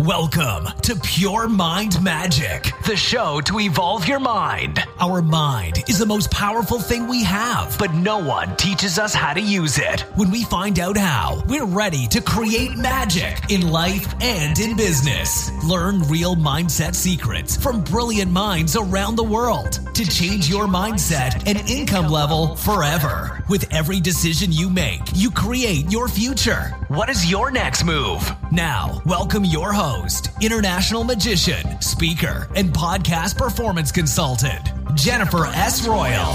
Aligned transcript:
Welcome 0.00 0.68
to 0.82 0.94
Pure 0.94 1.48
Mind 1.48 2.02
Magic, 2.02 2.70
the 2.84 2.94
show 2.94 3.40
to 3.40 3.60
evolve 3.60 4.06
your 4.06 4.20
mind. 4.20 4.84
Our 5.00 5.22
mind 5.22 5.84
is 5.88 5.98
the 5.98 6.04
most 6.04 6.30
powerful 6.30 6.78
thing 6.78 7.08
we 7.08 7.24
have, 7.24 7.74
but 7.78 7.94
no 7.94 8.18
one 8.18 8.54
teaches 8.56 8.98
us 8.98 9.14
how 9.14 9.32
to 9.32 9.40
use 9.40 9.78
it. 9.78 10.02
When 10.14 10.30
we 10.30 10.44
find 10.44 10.78
out 10.80 10.98
how, 10.98 11.42
we're 11.48 11.64
ready 11.64 12.06
to 12.08 12.20
create 12.20 12.76
magic 12.76 13.40
in 13.48 13.70
life 13.70 14.14
and 14.20 14.58
in 14.58 14.76
business. 14.76 15.50
Learn 15.64 16.02
real 16.02 16.36
mindset 16.36 16.94
secrets 16.94 17.56
from 17.56 17.82
brilliant 17.82 18.30
minds 18.30 18.76
around 18.76 19.16
the 19.16 19.24
world 19.24 19.80
to 19.94 20.04
change 20.04 20.46
your 20.46 20.66
mindset 20.66 21.42
and 21.46 21.70
income 21.70 22.10
level 22.10 22.54
forever. 22.56 23.42
With 23.48 23.72
every 23.72 24.00
decision 24.00 24.50
you 24.50 24.68
make, 24.68 25.02
you 25.14 25.30
create 25.30 25.88
your 25.88 26.08
future. 26.08 26.74
What 26.88 27.08
is 27.08 27.30
your 27.30 27.52
next 27.52 27.84
move? 27.84 28.28
Now, 28.50 29.00
welcome 29.06 29.44
your 29.44 29.72
host, 29.72 30.30
international 30.42 31.04
magician, 31.04 31.80
speaker, 31.80 32.48
and 32.56 32.70
podcast 32.72 33.38
performance 33.38 33.92
consultant, 33.92 34.68
Jennifer 34.96 35.46
S. 35.46 35.86
Royal. 35.86 36.32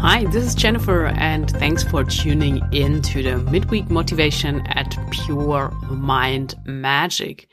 Hi, 0.00 0.24
this 0.32 0.46
is 0.46 0.56
Jennifer, 0.56 1.06
and 1.06 1.48
thanks 1.52 1.84
for 1.84 2.02
tuning 2.02 2.60
in 2.72 3.00
to 3.02 3.22
the 3.22 3.36
midweek 3.48 3.88
motivation 3.88 4.66
at 4.66 4.98
Pure 5.12 5.70
Mind 5.88 6.56
Magic. 6.64 7.46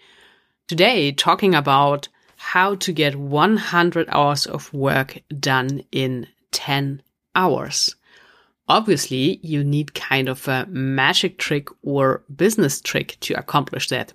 Today, 0.67 1.11
talking 1.11 1.53
about 1.53 2.07
how 2.51 2.75
to 2.75 2.93
get 2.93 3.13
100 3.13 4.07
hours 4.07 4.45
of 4.45 4.73
work 4.73 5.21
done 5.37 5.83
in 5.91 6.25
10 6.53 7.01
hours. 7.35 7.93
Obviously, 8.69 9.41
you 9.43 9.65
need 9.65 9.93
kind 9.93 10.29
of 10.29 10.47
a 10.47 10.65
magic 10.67 11.37
trick 11.37 11.67
or 11.83 12.23
business 12.33 12.79
trick 12.79 13.17
to 13.19 13.33
accomplish 13.33 13.89
that. 13.89 14.13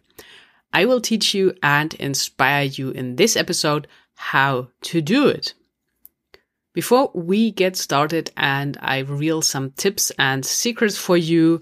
I 0.73 0.87
will 0.87 1.03
teach 1.03 1.35
you 1.35 1.53
and 1.63 1.93
inspire 1.95 2.65
you 2.65 2.89
in 2.89 3.17
this 3.17 3.37
episode 3.37 3.87
how 4.15 4.69
to 4.85 5.03
do 5.03 5.29
it. 5.29 5.53
Before 6.73 7.11
we 7.13 7.51
get 7.51 7.77
started 7.77 8.31
and 8.35 8.79
I 8.81 9.01
reveal 9.01 9.43
some 9.43 9.73
tips 9.73 10.11
and 10.19 10.43
secrets 10.43 10.97
for 10.97 11.19
you, 11.19 11.61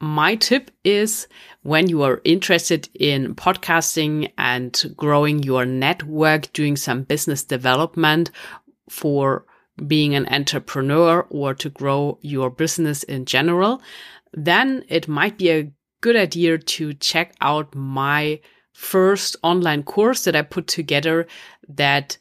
my 0.00 0.34
tip 0.36 0.70
is 0.84 1.26
when 1.62 1.88
you 1.88 2.02
are 2.02 2.20
interested 2.24 2.88
in 2.94 3.34
podcasting 3.34 4.30
and 4.36 4.94
growing 4.96 5.42
your 5.42 5.64
network, 5.64 6.52
doing 6.52 6.76
some 6.76 7.02
business 7.02 7.42
development 7.44 8.30
for 8.90 9.46
being 9.86 10.14
an 10.14 10.26
entrepreneur 10.28 11.26
or 11.30 11.54
to 11.54 11.70
grow 11.70 12.18
your 12.22 12.50
business 12.50 13.02
in 13.04 13.24
general, 13.24 13.82
then 14.32 14.84
it 14.88 15.08
might 15.08 15.38
be 15.38 15.50
a 15.50 15.72
good 16.00 16.16
idea 16.16 16.58
to 16.58 16.92
check 16.94 17.34
out 17.40 17.74
my 17.74 18.40
first 18.72 19.36
online 19.42 19.82
course 19.82 20.24
that 20.24 20.36
I 20.36 20.42
put 20.42 20.66
together 20.66 21.26
that 21.68 22.18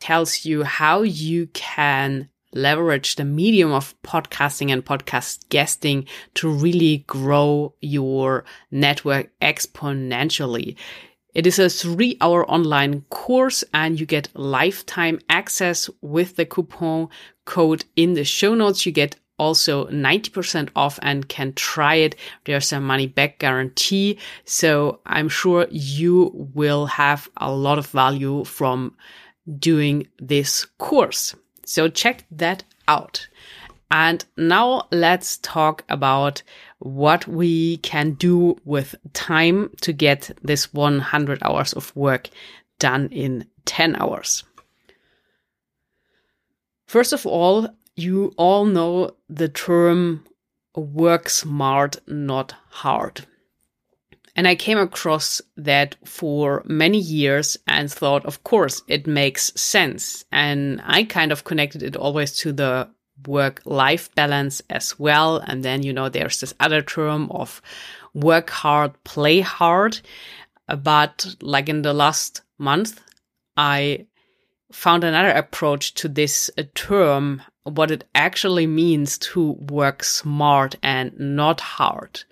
tells 0.00 0.44
you 0.44 0.64
how 0.64 1.02
you 1.02 1.46
can 1.48 2.28
leverage 2.52 3.16
the 3.16 3.24
medium 3.24 3.72
of 3.72 3.94
podcasting 4.02 4.70
and 4.70 4.84
podcast 4.84 5.48
guesting 5.48 6.06
to 6.34 6.50
really 6.50 6.98
grow 7.06 7.74
your 7.80 8.44
network 8.70 9.30
exponentially. 9.40 10.76
It 11.34 11.46
is 11.46 11.58
a 11.58 11.70
three 11.70 12.18
hour 12.20 12.48
online 12.50 13.02
course 13.08 13.64
and 13.72 13.98
you 13.98 14.04
get 14.04 14.28
lifetime 14.34 15.18
access 15.30 15.88
with 16.02 16.36
the 16.36 16.44
coupon 16.44 17.08
code 17.46 17.84
in 17.96 18.12
the 18.14 18.24
show 18.24 18.54
notes. 18.54 18.84
You 18.84 18.92
get 18.92 19.16
also 19.38 19.86
90% 19.86 20.68
off 20.76 20.98
and 21.02 21.28
can 21.28 21.54
try 21.54 21.96
it. 21.96 22.16
There's 22.44 22.72
a 22.72 22.80
money 22.80 23.06
back 23.06 23.38
guarantee. 23.38 24.18
So 24.44 25.00
I'm 25.06 25.28
sure 25.28 25.66
you 25.70 26.30
will 26.54 26.86
have 26.86 27.28
a 27.38 27.50
lot 27.50 27.78
of 27.78 27.86
value 27.86 28.44
from 28.44 28.94
doing 29.58 30.06
this 30.18 30.66
course. 30.78 31.34
So 31.64 31.88
check 31.88 32.24
that 32.30 32.64
out. 32.88 33.28
And 33.90 34.24
now 34.38 34.88
let's 34.90 35.36
talk 35.38 35.84
about 35.88 36.42
what 36.78 37.28
we 37.28 37.76
can 37.78 38.12
do 38.12 38.56
with 38.64 38.94
time 39.12 39.70
to 39.82 39.92
get 39.92 40.30
this 40.42 40.72
100 40.72 41.42
hours 41.42 41.74
of 41.74 41.94
work 41.94 42.30
done 42.78 43.08
in 43.12 43.46
10 43.66 43.96
hours. 43.96 44.44
First 46.86 47.12
of 47.12 47.26
all, 47.26 47.68
you 47.94 48.32
all 48.36 48.64
know 48.64 49.16
the 49.28 49.48
term 49.48 50.24
work 50.74 51.28
smart, 51.28 51.96
not 52.06 52.54
hard. 52.70 53.26
And 54.34 54.48
I 54.48 54.54
came 54.54 54.78
across 54.78 55.42
that 55.56 55.96
for 56.04 56.62
many 56.66 56.98
years 56.98 57.58
and 57.66 57.92
thought, 57.92 58.24
of 58.24 58.44
course, 58.44 58.82
it 58.88 59.06
makes 59.06 59.52
sense. 59.60 60.24
And 60.32 60.80
I 60.84 61.04
kind 61.04 61.32
of 61.32 61.44
connected 61.44 61.82
it 61.82 61.96
always 61.96 62.36
to 62.38 62.52
the 62.52 62.88
work 63.26 63.60
life 63.64 64.12
balance 64.14 64.62
as 64.70 64.98
well. 64.98 65.36
And 65.36 65.62
then, 65.62 65.82
you 65.82 65.92
know, 65.92 66.08
there's 66.08 66.40
this 66.40 66.54
other 66.60 66.80
term 66.80 67.30
of 67.30 67.60
work 68.14 68.48
hard, 68.48 68.92
play 69.04 69.40
hard. 69.40 70.00
But 70.66 71.36
like 71.42 71.68
in 71.68 71.82
the 71.82 71.92
last 71.92 72.40
month, 72.58 73.00
I 73.56 74.06
found 74.72 75.04
another 75.04 75.30
approach 75.30 75.92
to 75.94 76.08
this 76.08 76.50
uh, 76.56 76.62
term, 76.74 77.42
what 77.64 77.90
it 77.90 78.04
actually 78.14 78.66
means 78.66 79.18
to 79.18 79.52
work 79.52 80.02
smart 80.02 80.76
and 80.82 81.12
not 81.18 81.60
hard. 81.60 82.24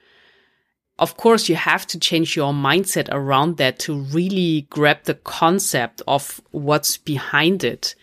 Of 1.00 1.16
course, 1.16 1.48
you 1.48 1.56
have 1.56 1.86
to 1.88 1.98
change 1.98 2.36
your 2.36 2.52
mindset 2.52 3.08
around 3.10 3.56
that 3.56 3.78
to 3.80 3.98
really 3.98 4.66
grab 4.68 5.04
the 5.04 5.14
concept 5.14 6.02
of 6.06 6.42
what's 6.50 6.98
behind 6.98 7.64
it. 7.64 7.94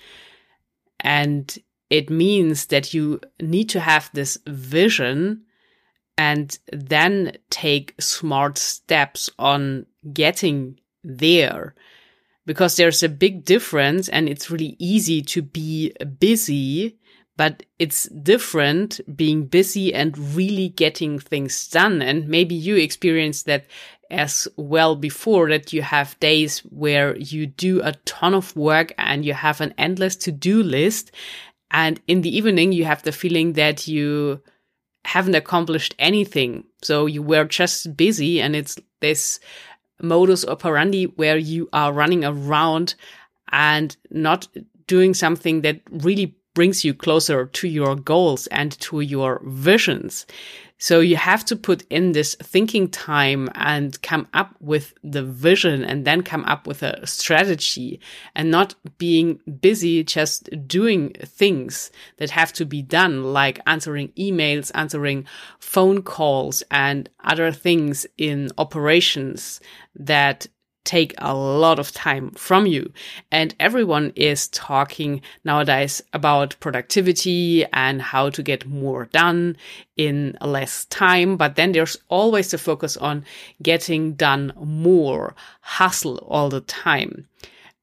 And 0.99 1.55
it 1.91 2.09
means 2.09 2.65
that 2.65 2.95
you 2.95 3.21
need 3.39 3.69
to 3.69 3.79
have 3.79 4.09
this 4.13 4.39
vision 4.47 5.43
and 6.17 6.57
then 6.73 7.37
take 7.51 7.93
smart 7.99 8.57
steps 8.57 9.29
on 9.37 9.85
getting 10.11 10.79
there. 11.03 11.75
Because 12.47 12.77
there's 12.77 13.03
a 13.03 13.09
big 13.09 13.45
difference 13.45 14.09
and 14.09 14.27
it's 14.27 14.49
really 14.49 14.75
easy 14.79 15.21
to 15.21 15.43
be 15.43 15.93
busy 16.19 16.97
but 17.37 17.63
it's 17.79 18.09
different 18.09 18.99
being 19.15 19.45
busy 19.45 19.93
and 19.93 20.17
really 20.35 20.69
getting 20.69 21.19
things 21.19 21.67
done. 21.67 22.01
And 22.01 22.27
maybe 22.27 22.55
you 22.55 22.75
experienced 22.75 23.45
that 23.45 23.65
as 24.09 24.47
well 24.57 24.95
before 24.95 25.49
that 25.49 25.71
you 25.71 25.81
have 25.83 26.19
days 26.19 26.59
where 26.59 27.15
you 27.17 27.45
do 27.45 27.81
a 27.83 27.93
ton 28.05 28.33
of 28.33 28.55
work 28.55 28.93
and 28.97 29.23
you 29.23 29.33
have 29.33 29.61
an 29.61 29.73
endless 29.77 30.15
to 30.15 30.31
do 30.31 30.63
list. 30.63 31.11
And 31.69 32.01
in 32.07 32.21
the 32.21 32.35
evening, 32.35 32.71
you 32.71 32.85
have 32.85 33.03
the 33.03 33.11
feeling 33.11 33.53
that 33.53 33.87
you 33.87 34.41
haven't 35.05 35.35
accomplished 35.35 35.95
anything. 35.99 36.63
So 36.81 37.05
you 37.05 37.21
were 37.21 37.45
just 37.45 37.95
busy 37.95 38.41
and 38.41 38.55
it's 38.55 38.77
this 38.99 39.39
modus 40.01 40.45
operandi 40.45 41.05
where 41.05 41.37
you 41.37 41.69
are 41.71 41.93
running 41.93 42.25
around 42.25 42.95
and 43.51 43.95
not 44.09 44.47
doing 44.87 45.13
something 45.13 45.61
that 45.61 45.81
really 45.89 46.36
brings 46.57 46.83
you 46.83 46.91
closer 46.91 47.45
to 47.45 47.67
your 47.67 47.95
goals 47.95 48.47
and 48.47 48.71
to 48.79 49.01
your 49.01 49.43
visions. 49.45 50.25
So 50.79 51.01
you 51.01 51.15
have 51.15 51.45
to 51.45 51.55
put 51.55 51.83
in 51.91 52.13
this 52.13 52.33
thinking 52.33 52.89
time 52.89 53.47
and 53.53 54.01
come 54.01 54.27
up 54.33 54.55
with 54.59 54.95
the 55.03 55.21
vision 55.21 55.83
and 55.83 56.03
then 56.03 56.23
come 56.23 56.43
up 56.45 56.65
with 56.65 56.81
a 56.81 57.05
strategy 57.05 57.99
and 58.33 58.49
not 58.49 58.73
being 58.97 59.39
busy 59.61 60.03
just 60.03 60.49
doing 60.67 61.13
things 61.23 61.91
that 62.17 62.31
have 62.31 62.51
to 62.53 62.65
be 62.65 62.81
done, 62.81 63.33
like 63.33 63.59
answering 63.67 64.07
emails, 64.17 64.71
answering 64.73 65.27
phone 65.59 66.01
calls 66.01 66.63
and 66.71 67.07
other 67.23 67.51
things 67.51 68.07
in 68.17 68.49
operations 68.57 69.59
that 69.95 70.47
take 70.87 71.13
a 71.17 71.35
lot 71.35 71.77
of 71.77 71.91
time 71.91 72.31
from 72.31 72.65
you. 72.65 72.91
And 73.29 73.53
everyone 73.59 74.13
is 74.15 74.47
talking 74.47 75.21
nowadays 75.43 76.01
about 76.13 76.55
productivity 76.61 77.65
and 77.73 78.01
how 78.01 78.29
to 78.31 78.41
get 78.41 78.65
more 78.65 79.05
done 79.05 79.57
in 79.97 80.37
less 80.41 80.85
time. 80.85 81.35
But 81.35 81.55
then 81.55 81.73
there's 81.73 81.97
always 82.07 82.49
the 82.49 82.57
focus 82.57 82.95
on 82.95 83.25
getting 83.61 84.13
done 84.13 84.53
more, 84.55 85.35
hustle 85.61 86.19
all 86.29 86.49
the 86.49 86.61
time. 86.61 87.27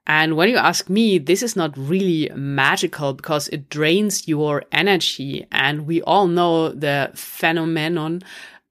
And 0.07 0.37
when 0.37 0.51
you 0.51 0.57
ask 0.57 0.91
me, 0.91 1.19
this 1.19 1.43
is 1.43 1.57
not 1.57 1.77
really 1.79 2.31
magical 2.35 3.15
because 3.15 3.49
it 3.49 3.71
drains 3.71 4.29
your 4.29 4.63
energy. 4.71 5.47
And 5.51 5.87
we 5.87 6.03
all 6.03 6.27
know 6.27 6.71
the 6.71 7.11
phenomenon 7.15 8.23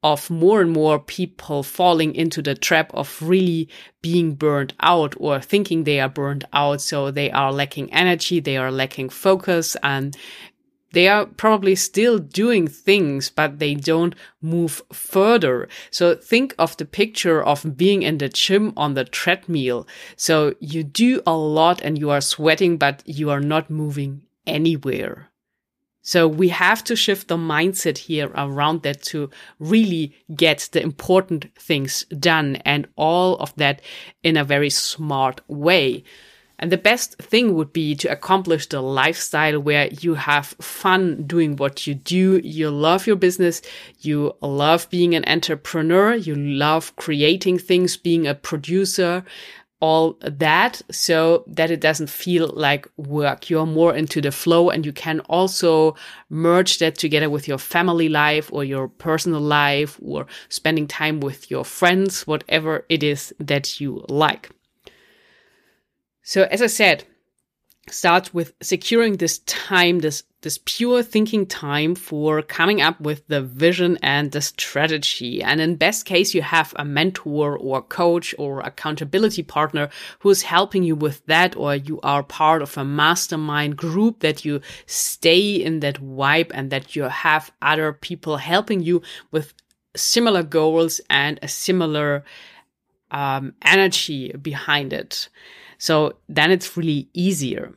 of 0.04 0.30
more 0.30 0.62
and 0.62 0.72
more 0.72 1.00
people 1.00 1.64
falling 1.64 2.14
into 2.14 2.42
the 2.42 2.56
trap 2.56 2.92
of 2.94 3.22
really 3.22 3.70
being 4.02 4.36
burned 4.36 4.74
out 4.82 5.16
or 5.18 5.40
thinking 5.40 5.84
they 5.84 6.00
are 6.00 6.10
burned 6.10 6.46
out. 6.54 6.82
So 6.82 7.10
they 7.10 7.32
are 7.32 7.52
lacking 7.52 7.92
energy, 7.94 8.40
they 8.40 8.58
are 8.58 8.72
lacking 8.72 9.10
focus, 9.10 9.78
and 9.82 10.16
they 10.92 11.08
are 11.08 11.26
probably 11.26 11.74
still 11.76 12.20
doing 12.20 12.68
things, 12.68 13.30
but 13.30 13.58
they 13.58 13.74
don't 13.74 14.14
move 14.42 14.82
further. 14.92 15.68
So 15.90 16.16
think 16.16 16.54
of 16.60 16.78
the 16.78 16.86
picture 16.86 17.44
of 17.44 17.76
being 17.76 18.04
in 18.04 18.20
the 18.20 18.30
gym 18.30 18.74
on 18.78 18.94
the 18.94 19.04
treadmill. 19.04 19.88
So 20.16 20.54
you 20.60 20.84
do 20.84 21.22
a 21.26 21.36
lot 21.36 21.82
and 21.82 21.98
you 21.98 22.12
are 22.12 22.22
sweating, 22.22 22.78
but 22.78 23.02
you 23.06 23.32
are 23.32 23.42
not 23.42 23.72
moving 23.72 24.22
anywhere. 24.46 25.33
So 26.06 26.28
we 26.28 26.50
have 26.50 26.84
to 26.84 26.98
shift 26.98 27.30
the 27.30 27.38
mindset 27.38 27.98
here 27.98 28.30
around 28.36 28.84
that 28.84 29.02
to 29.04 29.30
really 29.58 30.14
get 30.36 30.68
the 30.74 30.82
important 30.82 31.46
things 31.58 32.04
done 32.20 32.58
and 32.58 32.88
all 32.98 33.38
of 33.38 33.56
that 33.56 33.82
in 34.22 34.36
a 34.36 34.44
very 34.44 34.70
smart 34.70 35.40
way. 35.48 36.04
And 36.60 36.72
the 36.72 36.78
best 36.78 37.18
thing 37.18 37.56
would 37.56 37.74
be 37.74 37.96
to 37.96 38.12
accomplish 38.12 38.68
the 38.68 38.82
lifestyle 38.82 39.60
where 39.60 39.88
you 39.88 40.14
have 40.16 40.56
fun 40.62 41.24
doing 41.24 41.56
what 41.56 41.88
you 41.88 41.96
do. 41.96 42.40
You 42.44 42.70
love 42.70 43.08
your 43.08 43.16
business. 43.16 43.62
You 44.00 44.36
love 44.42 44.90
being 44.90 45.16
an 45.16 45.26
entrepreneur. 45.26 46.16
You 46.16 46.36
love 46.36 46.96
creating 46.98 47.60
things, 47.60 47.98
being 47.98 48.28
a 48.28 48.36
producer, 48.36 49.26
all 49.84 50.18
that 50.22 50.82
so 50.90 51.44
that 51.46 51.70
it 51.70 51.82
doesn't 51.82 52.10
feel 52.10 52.50
like 52.56 52.88
work. 52.96 53.50
You're 53.50 53.66
more 53.66 53.94
into 53.94 54.22
the 54.22 54.32
flow 54.32 54.70
and 54.70 54.86
you 54.86 54.94
can 54.94 55.20
also 55.28 55.98
merge 56.30 56.78
that 56.78 56.98
together 56.98 57.30
with 57.30 57.50
your 57.50 57.58
family 57.58 58.08
life 58.08 58.50
or 58.54 58.64
your 58.64 58.88
personal 58.88 59.42
life 59.42 60.00
or 60.02 60.26
spending 60.48 60.88
time 60.88 61.20
with 61.20 61.52
your 61.52 61.66
friends, 61.66 62.26
whatever 62.26 62.86
it 62.88 63.04
is 63.04 63.34
that 63.42 63.82
you 63.82 64.06
like. 64.08 64.50
So 66.22 66.44
as 66.44 66.62
I 66.62 66.68
said, 66.68 67.04
start 67.90 68.34
with 68.34 68.54
securing 68.62 69.18
this 69.18 69.40
time, 69.40 70.00
this 70.00 70.24
this 70.44 70.60
pure 70.66 71.02
thinking 71.02 71.46
time 71.46 71.96
for 71.96 72.42
coming 72.42 72.82
up 72.82 73.00
with 73.00 73.26
the 73.28 73.42
vision 73.42 73.98
and 74.04 74.32
the 74.32 74.42
strategy. 74.42 75.42
And 75.42 75.62
in 75.62 75.78
best 75.78 76.06
case, 76.06 76.34
you 76.34 76.42
have 76.42 76.74
a 76.76 76.84
mentor 76.84 77.58
or 77.58 77.82
coach 77.82 78.36
or 78.38 78.60
accountability 78.60 79.42
partner 79.44 79.90
who's 80.20 80.42
helping 80.42 80.84
you 80.84 80.96
with 80.96 81.26
that, 81.28 81.56
or 81.56 81.76
you 81.76 82.00
are 82.02 82.24
part 82.24 82.62
of 82.62 82.78
a 82.78 82.84
mastermind 82.84 83.78
group 83.78 84.20
that 84.20 84.44
you 84.44 84.60
stay 84.86 85.56
in 85.56 85.80
that 85.80 86.02
vibe 86.02 86.52
and 86.54 86.70
that 86.72 86.94
you 86.94 87.04
have 87.04 87.52
other 87.62 87.94
people 87.94 88.36
helping 88.36 88.82
you 88.82 89.02
with 89.32 89.54
similar 89.96 90.44
goals 90.44 91.00
and 91.10 91.40
a 91.42 91.48
similar 91.48 92.26
um, 93.12 93.54
energy 93.62 94.34
behind 94.34 94.92
it. 94.92 95.30
So 95.84 96.14
then 96.30 96.50
it's 96.50 96.78
really 96.78 97.10
easier. 97.14 97.74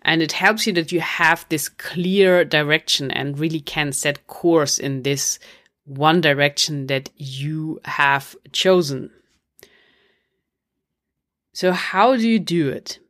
And 0.00 0.22
it 0.22 0.32
helps 0.32 0.66
you 0.66 0.72
that 0.72 0.90
you 0.90 1.00
have 1.00 1.44
this 1.50 1.68
clear 1.68 2.46
direction 2.46 3.10
and 3.10 3.38
really 3.38 3.60
can 3.60 3.92
set 3.92 4.26
course 4.26 4.78
in 4.78 5.02
this 5.02 5.38
one 5.84 6.22
direction 6.22 6.86
that 6.86 7.10
you 7.16 7.78
have 7.84 8.34
chosen. 8.52 9.10
So, 11.52 11.72
how 11.72 12.16
do 12.16 12.26
you 12.26 12.38
do 12.38 12.70
it? 12.70 13.00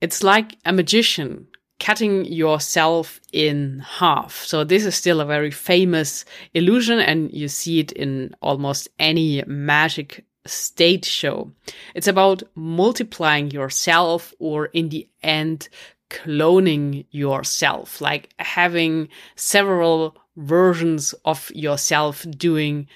It's 0.00 0.24
like 0.24 0.56
a 0.64 0.72
magician 0.72 1.46
cutting 1.78 2.24
yourself 2.24 3.20
in 3.32 3.78
half. 3.78 4.42
So, 4.44 4.64
this 4.64 4.84
is 4.84 4.96
still 4.96 5.20
a 5.20 5.24
very 5.24 5.52
famous 5.52 6.24
illusion, 6.52 6.98
and 6.98 7.32
you 7.32 7.46
see 7.46 7.78
it 7.78 7.92
in 7.92 8.34
almost 8.42 8.88
any 8.98 9.44
magic 9.46 10.24
stage 10.48 11.04
show. 11.04 11.52
It's 11.94 12.08
about 12.08 12.42
multiplying 12.54 13.50
yourself 13.50 14.34
or 14.38 14.66
in 14.66 14.88
the 14.88 15.08
end, 15.22 15.68
cloning 16.10 17.04
yourself, 17.10 18.00
like 18.00 18.30
having 18.38 19.08
several 19.36 20.16
versions 20.36 21.14
of 21.24 21.50
yourself 21.54 22.24
doing 22.30 22.88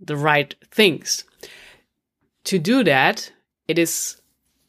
the 0.00 0.16
right 0.16 0.54
things. 0.70 1.24
To 2.44 2.58
do 2.58 2.84
that, 2.84 3.32
it 3.66 3.78
is 3.78 4.20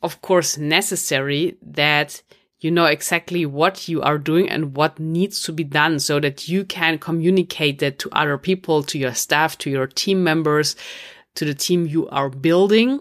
of 0.02 0.22
course 0.22 0.58
necessary 0.58 1.58
that 1.62 2.22
you 2.62 2.72
know 2.72 2.86
exactly 2.86 3.46
what 3.46 3.88
you 3.88 4.02
are 4.02 4.18
doing 4.18 4.50
and 4.50 4.76
what 4.76 5.00
needs 5.00 5.42
to 5.44 5.54
be 5.54 5.64
done 5.64 6.00
so 6.00 6.20
that 6.20 6.50
you 6.50 6.66
can 6.66 6.98
communicate 6.98 7.80
that 7.80 8.00
to 8.00 8.10
other 8.12 8.38
people, 8.38 8.84
to 8.84 8.98
your 8.98 9.14
staff, 9.14 9.58
to 9.60 9.70
your 9.70 9.88
team 9.88 10.24
members, 10.24 10.76
to 11.36 11.46
the 11.46 11.54
team 11.54 11.86
you 11.86 12.08
are 12.10 12.30
building. 12.30 13.00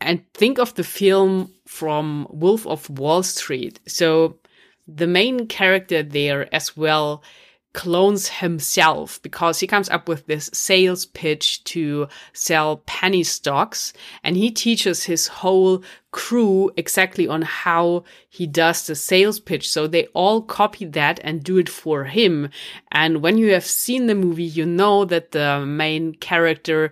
And 0.00 0.24
think 0.32 0.58
of 0.58 0.74
the 0.74 0.84
film 0.84 1.52
from 1.66 2.26
Wolf 2.30 2.66
of 2.66 2.88
Wall 2.88 3.22
Street. 3.22 3.80
So 3.86 4.38
the 4.86 5.06
main 5.06 5.46
character 5.46 6.02
there 6.02 6.52
as 6.54 6.76
well 6.76 7.22
clones 7.72 8.28
himself 8.28 9.22
because 9.22 9.60
he 9.60 9.66
comes 9.66 9.88
up 9.90 10.08
with 10.08 10.26
this 10.26 10.50
sales 10.52 11.06
pitch 11.06 11.62
to 11.64 12.08
sell 12.32 12.78
penny 12.78 13.22
stocks 13.22 13.92
and 14.24 14.36
he 14.36 14.50
teaches 14.50 15.04
his 15.04 15.28
whole 15.28 15.82
crew 16.10 16.70
exactly 16.76 17.28
on 17.28 17.42
how 17.42 18.02
he 18.28 18.46
does 18.46 18.86
the 18.86 18.96
sales 18.96 19.38
pitch. 19.38 19.70
So 19.70 19.86
they 19.86 20.06
all 20.06 20.42
copy 20.42 20.84
that 20.86 21.20
and 21.22 21.44
do 21.44 21.58
it 21.58 21.68
for 21.68 22.04
him. 22.04 22.50
And 22.90 23.22
when 23.22 23.38
you 23.38 23.52
have 23.52 23.64
seen 23.64 24.06
the 24.06 24.16
movie, 24.16 24.42
you 24.42 24.66
know 24.66 25.04
that 25.04 25.30
the 25.30 25.64
main 25.64 26.14
character 26.14 26.90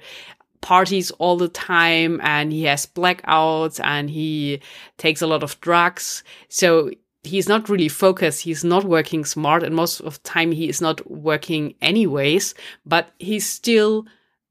parties 0.61 1.11
all 1.13 1.37
the 1.37 1.49
time 1.49 2.21
and 2.23 2.53
he 2.53 2.65
has 2.65 2.87
blackouts 2.87 3.81
and 3.83 4.11
he 4.11 4.61
takes 4.97 5.23
a 5.23 5.27
lot 5.27 5.43
of 5.43 5.61
drugs. 5.61 6.23
So 6.49 6.91
he's 7.29 7.49
not 7.49 7.69
really 7.69 7.89
focused. 7.89 8.43
He's 8.43 8.65
not 8.65 8.85
working 8.85 9.25
smart. 9.25 9.63
And 9.63 9.75
most 9.75 10.01
of 10.01 10.15
the 10.15 10.29
time 10.29 10.53
he 10.53 10.69
is 10.69 10.81
not 10.81 11.09
working 11.11 11.75
anyways, 11.81 12.55
but 12.85 13.11
he 13.19 13.39
still 13.41 14.07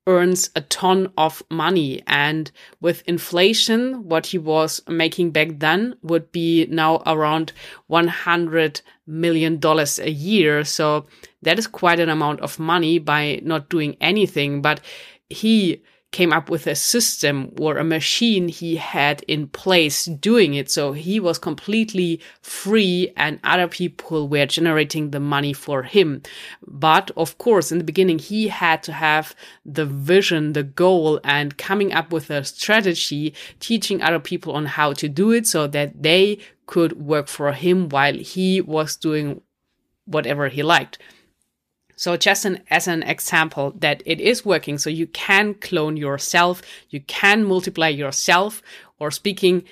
earns 0.07 0.49
a 0.55 0.61
ton 0.61 1.11
of 1.17 1.43
money. 1.51 2.01
And 2.07 2.49
with 2.79 3.03
inflation, 3.07 4.07
what 4.07 4.27
he 4.27 4.37
was 4.37 4.81
making 4.87 5.31
back 5.31 5.59
then 5.59 5.95
would 6.01 6.31
be 6.31 6.65
now 6.69 7.03
around 7.05 7.51
100 7.87 8.81
million 9.05 9.59
dollars 9.59 9.99
a 9.99 10.09
year. 10.09 10.63
So 10.63 11.05
that 11.41 11.59
is 11.59 11.67
quite 11.67 11.99
an 11.99 12.09
amount 12.09 12.39
of 12.39 12.57
money 12.57 12.99
by 12.99 13.41
not 13.43 13.69
doing 13.69 13.97
anything. 13.99 14.61
But 14.61 14.79
he 15.29 15.83
came 16.17 16.33
up 16.33 16.49
with 16.49 16.65
a 16.65 16.73
system 16.73 17.53
or 17.59 17.77
a 17.77 17.83
machine 17.83 18.47
he 18.47 18.75
had 18.75 19.21
in 19.27 19.47
place 19.47 20.05
doing 20.05 20.55
it. 20.55 20.67
So 20.71 20.93
he 20.93 21.19
was 21.19 21.37
completely 21.37 22.19
free 22.41 23.13
and 23.15 23.39
other 23.43 23.67
people 23.67 24.27
were 24.27 24.47
generating 24.47 25.11
the 25.11 25.19
money 25.19 25.53
for 25.53 25.83
him. 25.83 26.23
But 26.65 27.11
of 27.15 27.37
course, 27.37 27.71
in 27.71 27.77
the 27.77 27.83
beginning, 27.83 28.17
he 28.17 28.47
had 28.47 28.81
to 28.87 28.93
have 28.93 29.35
the 29.63 29.85
vision, 29.85 30.53
the 30.53 30.63
goal 30.63 31.19
and 31.23 31.55
coming 31.55 31.93
up 31.93 32.11
with 32.11 32.31
a 32.31 32.43
strategy, 32.43 33.35
teaching 33.59 34.01
other 34.01 34.19
people 34.19 34.53
on 34.53 34.65
how 34.65 34.93
to 34.93 35.07
do 35.07 35.31
it 35.31 35.45
so 35.45 35.67
that 35.67 36.01
they 36.01 36.39
could 36.65 36.93
work 36.93 37.27
for 37.27 37.51
him 37.51 37.89
while 37.89 38.15
he 38.15 38.59
was 38.59 38.95
doing 38.95 39.41
whatever 40.05 40.47
he 40.47 40.63
liked. 40.63 40.97
So 41.97 42.15
just 42.15 42.45
an, 42.45 42.61
as 42.69 42.87
an 42.87 43.03
example 43.03 43.73
that 43.79 44.01
it 44.05 44.21
is 44.21 44.45
working. 44.45 44.77
So 44.77 44.89
you 44.89 45.07
can 45.07 45.55
clone 45.55 45.97
yourself. 45.97 46.61
You 46.89 47.01
can 47.01 47.43
multiply 47.43 47.89
yourself 47.89 48.61
or 48.99 49.11
speaking 49.11 49.65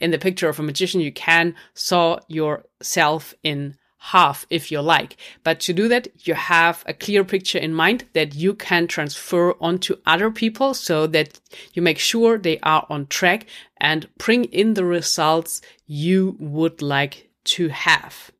in 0.00 0.10
the 0.10 0.18
picture 0.18 0.48
of 0.48 0.58
a 0.58 0.62
magician, 0.62 1.00
you 1.00 1.12
can 1.12 1.54
saw 1.74 2.18
yourself 2.28 3.34
in 3.42 3.76
half 3.98 4.46
if 4.50 4.70
you 4.70 4.80
like. 4.80 5.16
But 5.42 5.58
to 5.60 5.72
do 5.72 5.88
that, 5.88 6.08
you 6.26 6.34
have 6.34 6.84
a 6.86 6.94
clear 6.94 7.24
picture 7.24 7.58
in 7.58 7.74
mind 7.74 8.04
that 8.12 8.34
you 8.34 8.54
can 8.54 8.86
transfer 8.86 9.54
onto 9.60 9.96
other 10.06 10.30
people 10.30 10.74
so 10.74 11.06
that 11.08 11.40
you 11.72 11.82
make 11.82 11.98
sure 11.98 12.38
they 12.38 12.58
are 12.60 12.86
on 12.88 13.06
track 13.06 13.46
and 13.78 14.08
bring 14.18 14.44
in 14.44 14.74
the 14.74 14.84
results 14.84 15.60
you 15.86 16.36
would 16.38 16.82
like 16.82 17.30
to 17.44 17.68
have. 17.68 18.30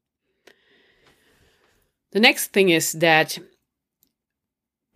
The 2.17 2.21
next 2.21 2.55
thing 2.55 2.71
is 2.71 2.93
that 2.93 3.39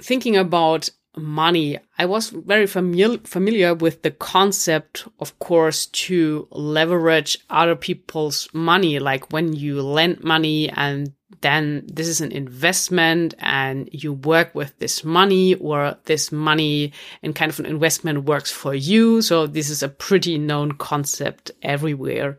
thinking 0.01 0.39
about 0.39 0.89
money, 1.19 1.79
I 1.99 2.07
was 2.07 2.31
very 2.31 2.65
famil- 2.65 3.29
familiar 3.29 3.75
with 3.75 4.01
the 4.01 4.11
concept, 4.11 5.07
of 5.19 5.39
course, 5.39 5.85
to 6.09 6.49
leverage 6.51 7.37
other 7.51 7.77
people's 7.77 8.49
money, 8.55 9.01
like 9.01 9.35
when 9.35 9.53
you 9.53 9.83
lend 9.83 10.25
money 10.25 10.71
and 10.71 11.13
then 11.43 11.85
this 11.93 12.09
is 12.09 12.23
an 12.23 12.33
investment 12.33 13.35
and 13.39 13.91
you 13.93 14.15
work 14.15 14.55
with 14.55 14.79
this 14.79 15.05
money 15.05 15.57
or 15.57 15.99
this 16.07 16.33
money 16.33 16.91
and 17.23 17.35
kind 17.35 17.51
of 17.51 17.61
an 17.61 17.67
investment 17.67 18.25
works 18.25 18.51
for 18.51 18.75
you. 18.75 19.21
So 19.21 19.47
this 19.47 19.69
is 19.69 19.83
a 19.83 19.91
pretty 19.91 20.39
known 20.39 20.73
concept 20.73 21.51
everywhere. 21.61 22.39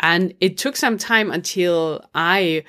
And 0.00 0.32
it 0.40 0.56
took 0.56 0.76
some 0.76 0.96
time 0.96 1.30
until 1.30 2.02
I 2.14 2.64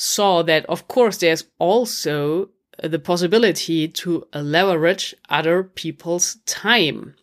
saw 0.00 0.42
that, 0.42 0.64
of 0.64 0.88
course, 0.88 1.18
there's 1.18 1.44
also 1.58 2.48
uh, 2.82 2.88
the 2.88 2.98
possibility 2.98 3.86
to 3.86 4.26
leverage 4.32 5.14
other 5.28 5.62
people's 5.62 6.36
time. 6.46 7.14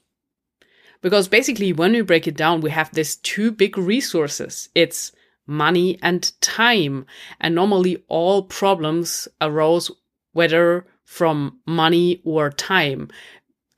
Because 1.02 1.28
basically, 1.28 1.74
when 1.74 1.94
we 1.94 2.02
break 2.02 2.28
it 2.28 2.38
down, 2.38 2.62
we 2.62 2.70
have 2.70 2.94
these 2.94 3.16
two 3.16 3.52
big 3.52 3.80
resources. 3.80 4.70
It's 4.76 5.12
money 5.48 5.98
and 6.04 6.32
time. 6.40 7.08
And 7.40 7.56
normally 7.56 8.04
all 8.10 8.44
problems 8.44 9.28
arose 9.42 9.90
whether 10.34 10.86
from 11.04 11.60
money 11.66 12.22
or 12.26 12.52
time, 12.52 13.10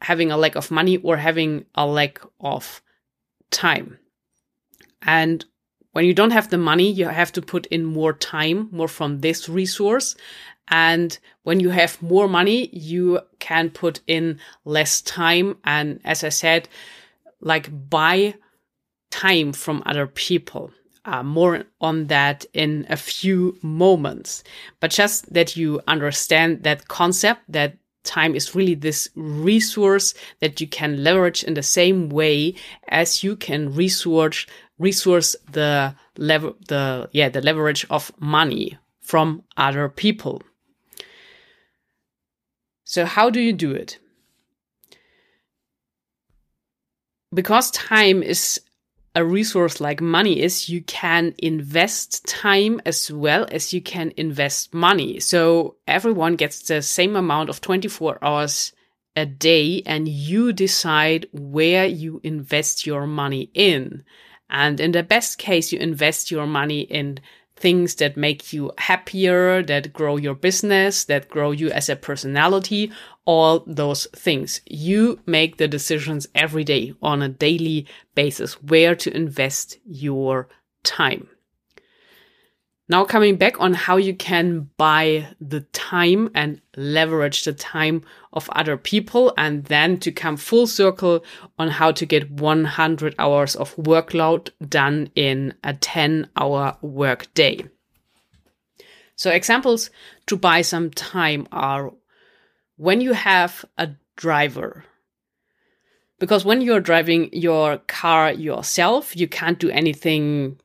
having 0.02 0.30
a 0.30 0.38
lack 0.38 0.56
of 0.56 0.72
money 0.72 0.98
or 0.98 1.16
having 1.16 1.66
a 1.74 1.86
lack 1.86 2.20
of 2.42 2.82
time. 3.50 3.98
And 5.04 5.46
when 5.92 6.06
you 6.06 6.14
don't 6.14 6.32
have 6.32 6.50
the 6.50 6.58
money, 6.58 6.92
you 6.92 7.08
have 7.08 7.32
to 7.34 7.42
put 7.42 7.66
in 7.68 7.84
more 7.84 8.14
time, 8.14 8.70
more 8.72 8.88
from 8.88 9.22
this 9.22 9.50
resource. 9.50 10.16
And 10.68 11.18
when 11.44 11.60
you 11.60 11.70
have 11.70 12.02
more 12.02 12.28
money, 12.28 12.70
you 12.72 13.22
can 13.40 13.72
put 13.72 14.02
in 14.06 14.40
less 14.66 15.02
time. 15.02 15.58
And 15.64 16.00
as 16.04 16.24
I 16.24 16.30
said, 16.30 16.70
like 17.42 17.70
buy 17.90 18.36
time 19.10 19.54
from 19.54 19.82
other 19.86 20.06
people. 20.06 20.72
Uh, 21.06 21.24
more 21.24 21.64
on 21.82 22.06
that 22.08 22.46
in 22.54 22.86
a 22.90 22.98
few 22.98 23.58
moments. 23.64 24.44
But 24.80 24.92
just 24.92 25.34
that 25.34 25.56
you 25.58 25.82
understand 25.88 26.64
that 26.64 26.88
concept 26.88 27.42
that 27.50 27.78
time 28.04 28.36
is 28.36 28.54
really 28.54 28.76
this 28.76 29.10
resource 29.16 30.14
that 30.40 30.62
you 30.62 30.68
can 30.68 31.04
leverage 31.04 31.44
in 31.44 31.54
the 31.54 31.64
same 31.64 32.10
way 32.10 32.54
as 32.90 33.24
you 33.24 33.36
can 33.36 33.74
resource 33.74 34.46
resource 34.80 35.36
the 35.52 35.94
level 36.18 36.56
the 36.68 37.10
yeah 37.12 37.30
the 37.30 37.42
leverage 37.42 37.86
of 37.90 38.12
money 38.20 38.78
from 39.02 39.44
other 39.58 39.88
people 39.90 40.42
so 42.84 43.06
how 43.06 43.30
do 43.30 43.40
you 43.40 43.54
do 43.54 43.72
it 43.72 44.00
because 47.34 47.70
time 47.72 48.24
is 48.24 48.60
a 49.16 49.26
resource 49.26 49.82
like 49.82 50.02
money 50.02 50.40
is, 50.40 50.70
you 50.70 50.82
can 50.82 51.34
invest 51.38 52.26
time 52.26 52.80
as 52.86 53.12
well 53.12 53.48
as 53.52 53.74
you 53.74 53.82
can 53.82 54.14
invest 54.18 54.74
money. 54.74 55.20
So 55.20 55.76
everyone 55.88 56.36
gets 56.36 56.62
the 56.62 56.82
same 56.82 57.16
amount 57.16 57.50
of 57.50 57.62
24 57.62 58.20
hours 58.22 58.72
a 59.16 59.26
day 59.26 59.82
and 59.86 60.08
you 60.08 60.54
decide 60.54 61.28
where 61.34 61.86
you 61.86 62.22
invest 62.24 62.86
your 62.86 63.08
money 63.08 63.50
in. 63.54 64.04
And 64.50 64.80
in 64.80 64.92
the 64.92 65.04
best 65.04 65.38
case, 65.38 65.72
you 65.72 65.80
invest 65.80 66.32
your 66.32 66.48
money 66.48 66.82
in 66.82 67.20
things 67.56 67.96
that 67.96 68.18
make 68.18 68.54
you 68.54 68.72
happier, 68.78 69.62
that 69.64 69.94
grow 69.94 70.18
your 70.18 70.34
business, 70.34 71.04
that 71.06 71.30
grow 71.30 71.52
you 71.52 71.70
as 71.72 71.90
a 71.90 71.96
personality, 71.96 72.92
all 73.26 73.64
those 73.68 74.08
things. 74.16 74.62
You 74.66 75.20
make 75.26 75.58
the 75.58 75.68
decisions 75.68 76.28
every 76.34 76.64
day 76.64 76.94
on 77.02 77.22
a 77.22 77.30
daily 77.30 77.86
basis 78.16 78.54
where 78.64 78.96
to 78.96 79.16
invest 79.16 79.78
your 79.86 80.48
time. 80.84 81.28
Now 82.90 83.06
coming 83.06 83.36
back 83.36 83.62
on 83.62 83.76
how 83.76 83.98
you 83.98 84.16
can 84.16 84.72
buy 84.78 85.28
the 85.40 85.62
time 85.62 86.32
and 86.34 86.60
leverage 86.76 87.44
the 87.44 87.54
time 87.54 88.04
of 88.34 88.50
other 88.50 88.78
people 88.78 89.32
and 89.38 89.64
then 89.66 90.00
to 90.00 90.12
come 90.12 90.38
full 90.38 90.66
circle 90.66 91.24
on 91.60 91.70
how 91.70 91.92
to 91.92 92.06
get 92.08 92.32
100 92.32 93.14
hours 93.20 93.56
of 93.56 93.76
workload 93.76 94.50
done 94.68 95.12
in 95.14 95.54
a 95.64 95.76
10 95.76 96.30
hour 96.36 96.78
work 96.82 97.32
day. 97.36 97.64
So 99.16 99.30
examples 99.30 99.92
to 100.26 100.36
buy 100.36 100.64
some 100.64 100.90
time 100.90 101.48
are 101.52 101.94
when 102.78 103.02
you 103.02 103.14
have 103.14 103.66
a 103.78 103.92
driver 104.16 104.84
because 106.18 106.44
when 106.44 106.62
you're 106.62 106.80
driving 106.80 107.30
your 107.34 107.78
car 107.88 108.32
yourself 108.32 109.16
you 109.16 109.28
can't 109.28 109.60
do 109.60 109.70
anything 109.70 110.60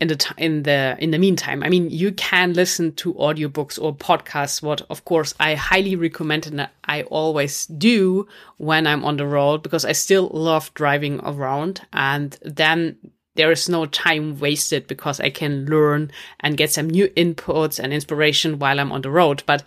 in 0.00 0.08
the 0.08 0.34
in 0.36 0.62
the 0.64 0.96
in 0.98 1.10
the 1.10 1.18
meantime. 1.18 1.62
I 1.62 1.68
mean 1.68 1.88
you 1.90 2.12
can 2.12 2.52
listen 2.52 2.92
to 2.96 3.14
audiobooks 3.14 3.80
or 3.80 3.94
podcasts 3.94 4.62
what 4.62 4.82
of 4.90 5.04
course 5.04 5.34
i 5.40 5.54
highly 5.54 5.96
recommend 5.96 6.46
and 6.46 6.68
i 6.84 7.02
always 7.04 7.66
do 7.66 8.26
when 8.58 8.86
i'm 8.86 9.04
on 9.04 9.16
the 9.16 9.26
road 9.26 9.62
because 9.62 9.84
i 9.86 9.92
still 9.92 10.28
love 10.32 10.72
driving 10.74 11.20
around 11.20 11.80
and 11.92 12.38
then 12.42 12.98
there 13.36 13.50
is 13.50 13.68
no 13.68 13.86
time 13.86 14.38
wasted 14.38 14.86
because 14.86 15.18
i 15.20 15.30
can 15.30 15.64
learn 15.64 16.10
and 16.40 16.58
get 16.58 16.70
some 16.70 16.90
new 16.90 17.08
inputs 17.08 17.78
and 17.78 17.92
inspiration 17.92 18.58
while 18.58 18.78
i'm 18.78 18.92
on 18.92 19.00
the 19.00 19.10
road. 19.10 19.42
But 19.46 19.62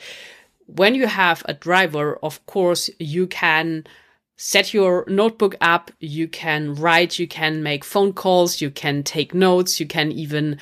when 0.75 0.93
you 0.93 1.07
have 1.07 1.41
a 1.45 1.53
driver, 1.53 2.17
of 2.21 2.45
course, 2.45 2.89
you 2.99 3.27
can 3.27 3.85
set 4.39 4.73
your 4.73 5.03
notebook 5.09 5.53
up, 5.59 5.91
you 5.99 6.25
can 6.25 6.73
write, 6.75 7.19
you 7.19 7.27
can 7.27 7.61
make 7.61 7.83
phone 7.83 8.13
calls, 8.13 8.61
you 8.61 8.71
can 8.71 9.03
take 9.03 9.33
notes, 9.33 9.81
you 9.81 9.85
can 9.85 10.13
even 10.13 10.57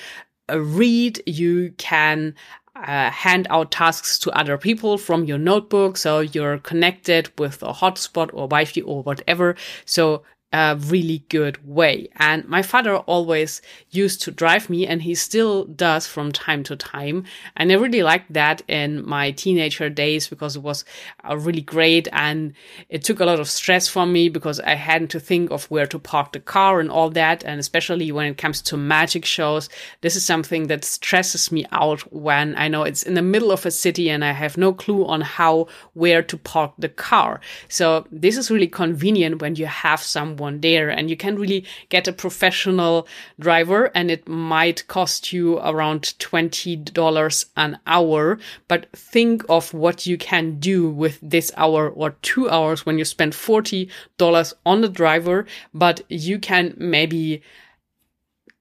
uh, 0.51 0.59
read, 0.59 1.21
you 1.27 1.71
can 1.77 2.33
uh, 2.75 3.11
hand 3.11 3.45
out 3.51 3.69
tasks 3.71 4.17
to 4.17 4.31
other 4.31 4.57
people 4.57 4.97
from 4.97 5.25
your 5.25 5.37
notebook. 5.37 5.95
So 5.95 6.21
you're 6.21 6.57
connected 6.57 7.31
with 7.37 7.61
a 7.61 7.71
hotspot 7.71 8.29
or 8.33 8.47
Wi-Fi 8.47 8.81
or 8.81 9.03
whatever. 9.03 9.55
So 9.85 10.23
a 10.53 10.77
really 10.79 11.25
good 11.27 11.57
way. 11.67 12.07
And 12.15 12.47
my 12.47 12.61
father 12.61 12.95
always 12.95 13.61
used 13.91 14.21
to 14.21 14.31
drive 14.31 14.69
me 14.69 14.87
and 14.87 15.01
he 15.01 15.13
still 15.13 15.65
does 15.65 16.07
from 16.07 16.31
time 16.31 16.63
to 16.63 16.75
time. 16.77 17.25
And 17.57 17.69
I 17.69 17.75
really 17.75 18.01
liked 18.01 18.31
that 18.31 18.61
in 18.69 19.05
my 19.07 19.31
teenager 19.31 19.89
days 19.89 20.29
because 20.29 20.55
it 20.55 20.61
was 20.61 20.85
uh, 21.29 21.35
really 21.35 21.61
great 21.61 22.07
and 22.13 22.53
it 22.87 23.03
took 23.03 23.19
a 23.19 23.25
lot 23.25 23.41
of 23.41 23.49
stress 23.49 23.89
from 23.89 24.13
me 24.13 24.29
because 24.29 24.61
I 24.61 24.75
had 24.75 25.09
to 25.09 25.19
think 25.19 25.51
of 25.51 25.65
where 25.65 25.85
to 25.87 25.99
park 25.99 26.31
the 26.31 26.39
car 26.39 26.79
and 26.79 26.89
all 26.89 27.09
that. 27.09 27.43
And 27.43 27.59
especially 27.59 28.09
when 28.13 28.27
it 28.27 28.37
comes 28.37 28.61
to 28.63 28.77
magic 28.77 29.25
shows, 29.25 29.67
this 29.99 30.15
is 30.15 30.25
something 30.25 30.67
that 30.67 30.85
stresses 30.85 31.51
me 31.51 31.65
out 31.73 32.01
when 32.13 32.55
I 32.55 32.69
know 32.69 32.83
it's 32.83 33.03
in 33.03 33.15
the 33.15 33.21
middle 33.21 33.51
of 33.51 33.65
a 33.65 33.71
city 33.71 34.09
and 34.09 34.23
I 34.23 34.31
have 34.31 34.55
no 34.55 34.71
clue 34.71 35.05
on 35.05 35.19
how, 35.19 35.67
where 35.93 36.23
to 36.23 36.37
park 36.37 36.73
the 36.77 36.89
car. 36.89 37.41
So 37.67 38.07
this 38.11 38.37
is 38.37 38.49
really 38.49 38.67
convenient 38.67 39.41
when 39.41 39.57
you 39.57 39.65
have 39.65 40.01
some 40.01 40.36
someone 40.37 40.61
there 40.61 40.89
and 40.89 41.09
you 41.09 41.17
can 41.17 41.35
really 41.35 41.65
get 41.89 42.07
a 42.07 42.13
professional 42.13 43.07
driver 43.39 43.89
and 43.95 44.11
it 44.11 44.27
might 44.27 44.87
cost 44.87 45.33
you 45.33 45.57
around 45.59 46.13
$20 46.19 47.45
an 47.55 47.79
hour. 47.87 48.37
But 48.67 48.87
think 48.93 49.43
of 49.49 49.73
what 49.73 50.05
you 50.05 50.17
can 50.17 50.59
do 50.59 50.89
with 50.89 51.19
this 51.21 51.51
hour 51.57 51.89
or 51.89 52.11
two 52.21 52.49
hours 52.49 52.85
when 52.85 52.97
you 52.97 53.05
spend 53.05 53.33
$40 53.33 54.53
on 54.65 54.81
the 54.81 54.89
driver, 54.89 55.45
but 55.73 56.01
you 56.09 56.39
can 56.39 56.73
maybe 56.77 57.41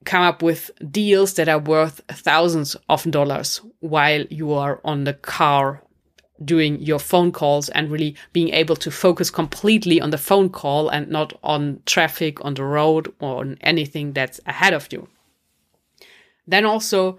come 0.04 0.22
up 0.22 0.40
with 0.40 0.70
deals 0.90 1.34
that 1.34 1.48
are 1.48 1.58
worth 1.58 2.00
thousands 2.08 2.76
of 2.88 3.02
dollars 3.10 3.60
while 3.80 4.24
you 4.30 4.52
are 4.52 4.80
on 4.84 5.04
the 5.04 5.14
car 5.14 5.82
doing 6.44 6.80
your 6.80 6.98
phone 6.98 7.32
calls 7.32 7.68
and 7.70 7.90
really 7.90 8.16
being 8.32 8.50
able 8.50 8.76
to 8.76 8.90
focus 8.90 9.30
completely 9.30 10.00
on 10.00 10.10
the 10.10 10.18
phone 10.18 10.48
call 10.48 10.88
and 10.88 11.08
not 11.08 11.32
on 11.42 11.80
traffic 11.86 12.44
on 12.44 12.54
the 12.54 12.64
road 12.64 13.12
or 13.20 13.40
on 13.40 13.58
anything 13.60 14.12
that's 14.12 14.40
ahead 14.46 14.74
of 14.74 14.92
you. 14.92 15.08
Then 16.46 16.64
also, 16.64 17.18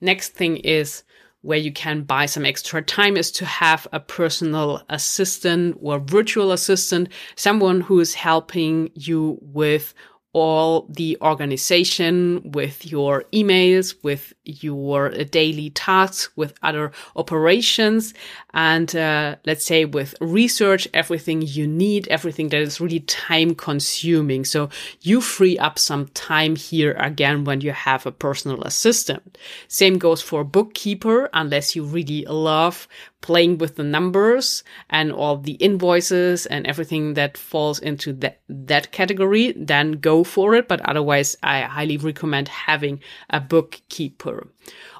next 0.00 0.34
thing 0.34 0.58
is 0.58 1.02
where 1.42 1.58
you 1.58 1.72
can 1.72 2.02
buy 2.02 2.26
some 2.26 2.44
extra 2.44 2.82
time 2.82 3.16
is 3.16 3.30
to 3.30 3.44
have 3.44 3.86
a 3.92 4.00
personal 4.00 4.82
assistant 4.88 5.78
or 5.80 5.98
virtual 5.98 6.52
assistant, 6.52 7.08
someone 7.36 7.80
who 7.80 8.00
is 8.00 8.14
helping 8.14 8.90
you 8.94 9.38
with 9.40 9.94
all 10.34 10.86
the 10.90 11.16
organization 11.22 12.42
with 12.52 12.86
your 12.86 13.24
emails, 13.32 13.94
with 14.02 14.34
your 14.44 15.10
daily 15.10 15.70
tasks, 15.70 16.28
with 16.36 16.54
other 16.62 16.92
operations, 17.16 18.12
and 18.52 18.94
uh, 18.94 19.36
let's 19.46 19.64
say 19.64 19.84
with 19.84 20.14
research, 20.20 20.86
everything 20.92 21.42
you 21.42 21.66
need, 21.66 22.06
everything 22.08 22.50
that 22.50 22.60
is 22.60 22.80
really 22.80 23.00
time 23.00 23.54
consuming. 23.54 24.44
So 24.44 24.68
you 25.00 25.20
free 25.20 25.58
up 25.58 25.78
some 25.78 26.08
time 26.08 26.56
here 26.56 26.92
again 26.92 27.44
when 27.44 27.62
you 27.62 27.72
have 27.72 28.04
a 28.04 28.12
personal 28.12 28.62
assistant. 28.62 29.38
Same 29.68 29.98
goes 29.98 30.20
for 30.20 30.44
bookkeeper, 30.44 31.30
unless 31.32 31.74
you 31.74 31.84
really 31.84 32.24
love 32.26 32.86
playing 33.20 33.58
with 33.58 33.76
the 33.76 33.84
numbers 33.84 34.62
and 34.90 35.12
all 35.12 35.36
the 35.36 35.52
invoices 35.52 36.46
and 36.46 36.66
everything 36.66 37.14
that 37.14 37.36
falls 37.36 37.78
into 37.78 38.12
that, 38.14 38.40
that 38.48 38.92
category, 38.92 39.52
then 39.56 39.92
go 39.92 40.24
for 40.24 40.54
it. 40.54 40.68
But 40.68 40.80
otherwise, 40.82 41.36
I 41.42 41.62
highly 41.62 41.96
recommend 41.96 42.48
having 42.48 43.00
a 43.30 43.40
bookkeeper. 43.40 44.48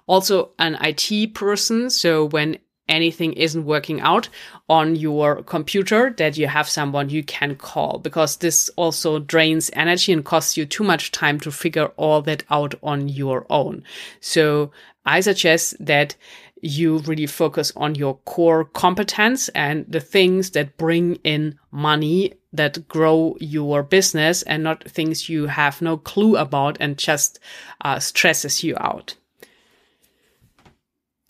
Also 0.07 0.51
an 0.59 0.77
IT 0.81 1.35
person. 1.35 1.91
So 1.91 2.27
when 2.27 2.59
anything 2.89 3.35
isn't 3.35 3.65
working 3.65 4.01
out 4.01 4.29
on 4.69 4.97
your 4.97 5.43
computer 5.43 6.15
that 6.17 6.37
you 6.37 6.47
have 6.47 6.69
someone 6.69 7.11
you 7.11 7.23
can 7.23 7.55
call 7.55 7.99
because 7.99 8.37
this 8.39 8.71
also 8.77 9.19
drains 9.19 9.71
energy 9.75 10.13
and 10.13 10.25
costs 10.25 10.57
you 10.57 10.65
too 10.65 10.85
much 10.85 11.13
time 11.13 11.39
to 11.39 11.51
figure 11.51 11.89
all 11.97 12.23
that 12.23 12.43
out 12.51 12.75
on 12.83 13.09
your 13.09 13.47
own. 13.51 13.83
So 14.21 14.71
I 15.05 15.21
suggest 15.21 15.75
that 15.85 16.17
you 16.63 16.99
really 16.99 17.27
focus 17.27 17.73
on 17.77 17.95
your 17.95 18.17
core 18.25 18.65
competence 18.65 19.49
and 19.51 19.85
the 19.89 20.01
things 20.01 20.51
that 20.51 20.77
bring 20.77 21.17
in 21.17 21.59
money 21.71 22.35
that 22.53 22.89
grow 22.89 23.37
your 23.41 23.83
business 23.83 24.43
and 24.43 24.63
not 24.63 24.83
things 24.85 25.29
you 25.29 25.47
have 25.47 25.83
no 25.83 25.97
clue 25.97 26.37
about 26.37 26.77
and 26.81 26.99
just 26.99 27.39
uh, 27.83 27.99
stresses 27.99 28.65
you 28.65 28.77
out. 28.79 29.15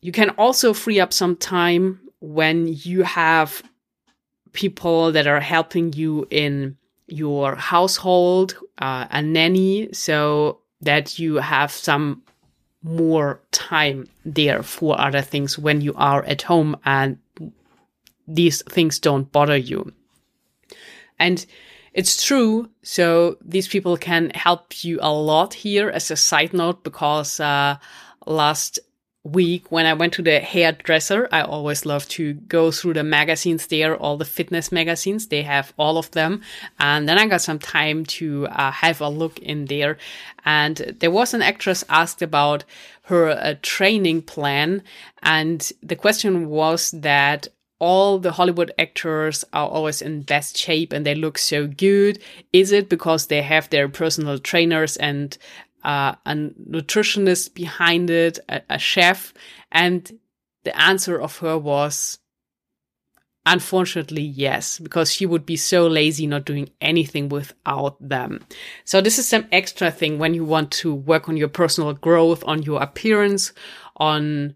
You 0.01 0.13
can 0.13 0.31
also 0.31 0.73
free 0.73 1.01
up 1.01 1.13
some 1.13 1.37
time 1.37 2.01
when 2.21 2.69
you 2.69 3.03
have 3.03 3.63
people 4.53 5.13
that 5.13 5.27
are 5.27 5.41
helping 5.41 5.93
you 5.93 6.27
in 6.31 6.77
your 7.09 7.55
household, 7.55 8.57
uh, 8.79 9.07
a 9.11 9.23
nanny, 9.23 9.89
so 9.93 10.61
that 10.81 11.19
you 11.19 11.37
have 11.37 11.73
some 11.73 12.23
more 12.83 13.41
time 13.51 14.09
there 14.25 14.63
for 14.63 15.01
other 15.01 15.23
things 15.23 15.59
when 15.59 15.81
you 15.81 15.95
are 15.97 16.25
at 16.25 16.43
home 16.43 16.77
and 16.85 17.19
these 18.27 18.63
things 18.63 18.99
don't 18.99 19.33
bother 19.33 19.57
you. 19.57 19.93
And 21.19 21.45
it's 21.93 22.23
true. 22.23 22.69
So 22.83 23.39
these 23.45 23.67
people 23.67 23.97
can 23.97 24.31
help 24.31 24.85
you 24.85 24.99
a 25.03 25.13
lot 25.13 25.55
here 25.55 25.89
as 25.89 26.11
a 26.11 26.17
side 26.17 26.53
note 26.53 26.85
because 26.85 27.41
uh, 27.41 27.79
last 28.27 28.79
week 29.25 29.71
when 29.71 29.87
I 29.87 29.95
went 29.95 30.13
to 30.15 30.23
the 30.23 30.41
hairdresser. 30.41 31.29
I 31.33 31.43
always 31.43 31.85
love 31.85 32.09
to 32.11 32.35
go 32.35 32.71
through 32.71 32.95
the 32.95 33.05
magazines 33.05 33.67
there, 33.67 33.97
all 33.97 34.17
the 34.17 34.25
fitness 34.25 34.73
magazines. 34.73 35.27
They 35.27 35.43
have 35.43 35.73
all 35.79 35.99
of 35.99 36.11
them. 36.13 36.43
And 36.79 37.09
then 37.09 37.19
I 37.19 37.27
got 37.27 37.43
some 37.43 37.59
time 37.59 38.05
to 38.07 38.47
uh, 38.49 38.71
have 38.71 39.01
a 39.01 39.09
look 39.09 39.39
in 39.41 39.67
there. 39.67 39.99
And 40.45 40.77
there 41.01 41.11
was 41.11 41.35
an 41.35 41.43
actress 41.43 41.85
asked 41.89 42.23
about 42.23 42.65
her 43.03 43.31
uh, 43.31 43.55
training 43.63 44.23
plan. 44.23 44.83
And 45.23 45.71
the 45.83 45.97
question 45.97 46.49
was 46.49 46.91
that 46.93 47.49
all 47.81 48.19
the 48.19 48.33
Hollywood 48.33 48.73
actors 48.79 49.45
are 49.53 49.69
always 49.69 50.03
in 50.03 50.23
best 50.23 50.57
shape 50.57 50.93
and 50.93 51.07
they 51.07 51.15
look 51.15 51.39
so 51.39 51.67
good. 51.67 52.19
Is 52.53 52.73
it 52.73 52.89
because 52.89 53.27
they 53.27 53.43
have 53.43 53.71
their 53.71 53.89
personal 53.89 54.39
trainers 54.39 54.97
and 54.97 55.37
uh, 55.85 56.15
a 56.27 56.35
nutritionist 56.35 57.55
behind 57.55 58.11
it, 58.11 58.39
a, 58.49 58.63
a 58.71 58.79
chef, 58.79 59.33
and 59.71 60.19
the 60.65 60.79
answer 60.81 61.21
of 61.21 61.39
her 61.39 61.57
was 61.59 62.19
Unfortunately, 63.51 64.21
yes, 64.21 64.79
because 64.79 65.11
she 65.11 65.25
would 65.25 65.47
be 65.47 65.57
so 65.57 65.87
lazy 65.87 66.27
not 66.27 66.45
doing 66.45 66.69
anything 66.83 67.31
without 67.31 67.97
them. 67.99 68.45
So 68.85 69.01
this 69.01 69.19
is 69.19 69.27
some 69.27 69.47
extra 69.51 69.91
thing 69.91 70.19
when 70.19 70.35
you 70.35 70.45
want 70.45 70.71
to 70.73 70.95
work 70.95 71.31
on 71.31 71.39
your 71.39 71.49
personal 71.49 71.95
growth, 71.95 72.45
on 72.47 72.63
your 72.63 72.83
appearance, 72.83 73.55
on 73.97 74.55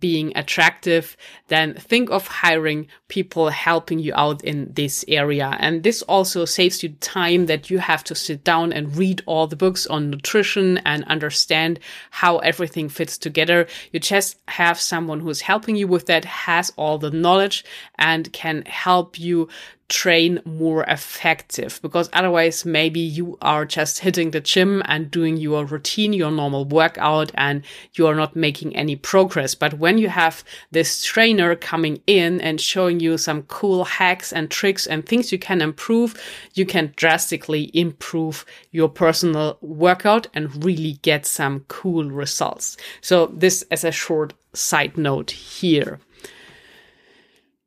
being 0.00 0.36
attractive, 0.36 1.16
then 1.48 1.74
think 1.74 2.10
of 2.10 2.26
hiring 2.26 2.86
people 3.08 3.48
helping 3.48 3.98
you 3.98 4.12
out 4.14 4.42
in 4.44 4.72
this 4.74 5.04
area. 5.08 5.56
And 5.58 5.82
this 5.82 6.02
also 6.02 6.44
saves 6.44 6.82
you 6.82 6.90
time 7.00 7.46
that 7.46 7.70
you 7.70 7.78
have 7.78 8.04
to 8.04 8.14
sit 8.14 8.44
down 8.44 8.72
and 8.72 8.96
read 8.96 9.22
all 9.26 9.46
the 9.46 9.56
books 9.56 9.86
on 9.86 10.10
nutrition 10.10 10.78
and 10.78 11.04
understand 11.04 11.80
how 12.10 12.38
everything 12.38 12.88
fits 12.88 13.18
together. 13.18 13.66
You 13.92 14.00
just 14.00 14.38
have 14.48 14.80
someone 14.80 15.20
who's 15.20 15.40
helping 15.40 15.76
you 15.76 15.86
with 15.86 16.06
that, 16.06 16.24
has 16.24 16.72
all 16.76 16.98
the 16.98 17.10
knowledge 17.10 17.64
and 17.98 18.32
can 18.32 18.62
help 18.62 19.18
you 19.18 19.48
train 19.88 20.40
more 20.44 20.82
effective 20.84 21.78
because 21.82 22.08
otherwise 22.12 22.64
maybe 22.64 23.00
you 23.00 23.36
are 23.42 23.66
just 23.66 23.98
hitting 23.98 24.30
the 24.30 24.40
gym 24.40 24.82
and 24.86 25.10
doing 25.10 25.36
your 25.36 25.64
routine, 25.64 26.12
your 26.12 26.30
normal 26.30 26.64
workout 26.64 27.30
and 27.34 27.62
you 27.94 28.06
are 28.06 28.14
not 28.14 28.34
making 28.34 28.74
any 28.74 28.96
progress. 28.96 29.54
But 29.54 29.74
when 29.74 29.98
you 29.98 30.08
have 30.08 30.42
this 30.70 31.04
trainer 31.04 31.54
coming 31.54 32.00
in 32.06 32.40
and 32.40 32.60
showing 32.60 33.00
you 33.00 33.18
some 33.18 33.42
cool 33.42 33.84
hacks 33.84 34.32
and 34.32 34.50
tricks 34.50 34.86
and 34.86 35.04
things 35.04 35.30
you 35.30 35.38
can 35.38 35.60
improve, 35.60 36.20
you 36.54 36.64
can 36.64 36.92
drastically 36.96 37.70
improve 37.74 38.46
your 38.70 38.88
personal 38.88 39.58
workout 39.60 40.26
and 40.34 40.64
really 40.64 40.94
get 41.02 41.26
some 41.26 41.60
cool 41.68 42.10
results. 42.10 42.76
So 43.00 43.26
this 43.26 43.62
as 43.70 43.84
a 43.84 43.92
short 43.92 44.32
side 44.54 44.96
note 44.96 45.30
here. 45.30 46.00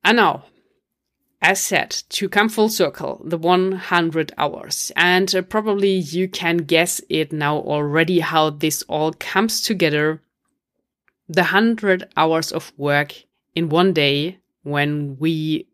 And 0.04 0.18
now 0.18 0.46
as 1.42 1.62
said, 1.62 1.92
to 2.10 2.28
come 2.28 2.50
full 2.50 2.70
circle, 2.70 3.22
the 3.24 3.38
100 3.38 4.32
hours. 4.38 4.92
And 4.96 5.34
uh, 5.36 5.44
probably 5.44 5.92
you 5.92 6.28
can 6.28 6.58
guess 6.58 7.00
it 7.10 7.32
now 7.32 7.58
already 7.58 8.20
how 8.20 8.50
this 8.50 8.82
all 8.84 9.14
comes 9.14 9.62
together. 9.62 10.22
The 11.30 11.42
100 11.42 12.10
hours 12.18 12.52
of 12.52 12.74
work 12.78 13.14
in 13.54 13.70
one 13.70 13.94
day, 13.94 14.40
when 14.64 15.18
we 15.20 15.68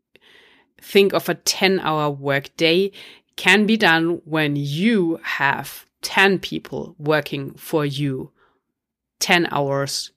think 0.82 1.14
of 1.14 1.30
a 1.30 1.36
10 1.36 1.80
hour 1.80 2.10
work 2.10 2.56
day, 2.58 2.92
can 3.36 3.66
be 3.66 3.78
done 3.78 4.22
when 4.26 4.56
you 4.56 5.20
have 5.24 5.86
10 6.02 6.40
people 6.40 6.96
working 7.00 7.54
for 7.54 7.86
you 7.86 8.32
10 9.20 9.48
hours 9.52 10.12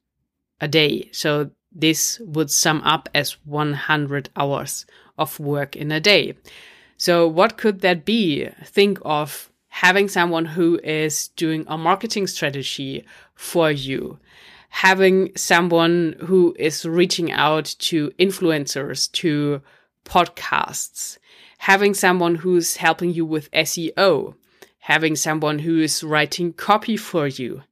a 0.61 0.67
day. 0.67 1.09
So 1.13 1.51
this 1.71 2.21
would 2.21 2.51
sum 2.51 2.83
up 2.83 3.09
as 3.15 3.37
100 3.45 4.31
hours 4.37 4.87
of 5.19 5.39
work 5.41 5.77
in 5.77 5.93
a 5.93 6.01
day. 6.01 6.35
So, 6.97 7.29
what 7.29 7.57
could 7.59 7.81
that 7.81 8.05
be? 8.05 8.49
Think 8.65 8.99
of 9.05 9.51
having 9.69 10.09
someone 10.09 10.47
who 10.47 10.81
is 10.83 11.29
doing 11.37 11.65
a 11.69 11.77
marketing 11.77 12.27
strategy 12.27 13.05
for 13.35 13.71
you, 13.71 14.19
having 14.71 15.31
someone 15.37 16.17
who 16.21 16.57
is 16.59 16.87
reaching 16.87 17.31
out 17.31 17.67
to 17.79 18.11
influencers, 18.19 19.13
to 19.13 19.61
podcasts, 20.07 21.19
having 21.59 21.93
someone 21.93 22.37
who's 22.37 22.77
helping 22.77 23.13
you 23.13 23.27
with 23.27 23.51
SEO, 23.51 24.35
having 24.79 25.17
someone 25.17 25.59
who 25.59 25.81
is 25.81 26.03
writing 26.03 26.53
copy 26.55 26.97
for 26.97 27.27
you, 27.27 27.63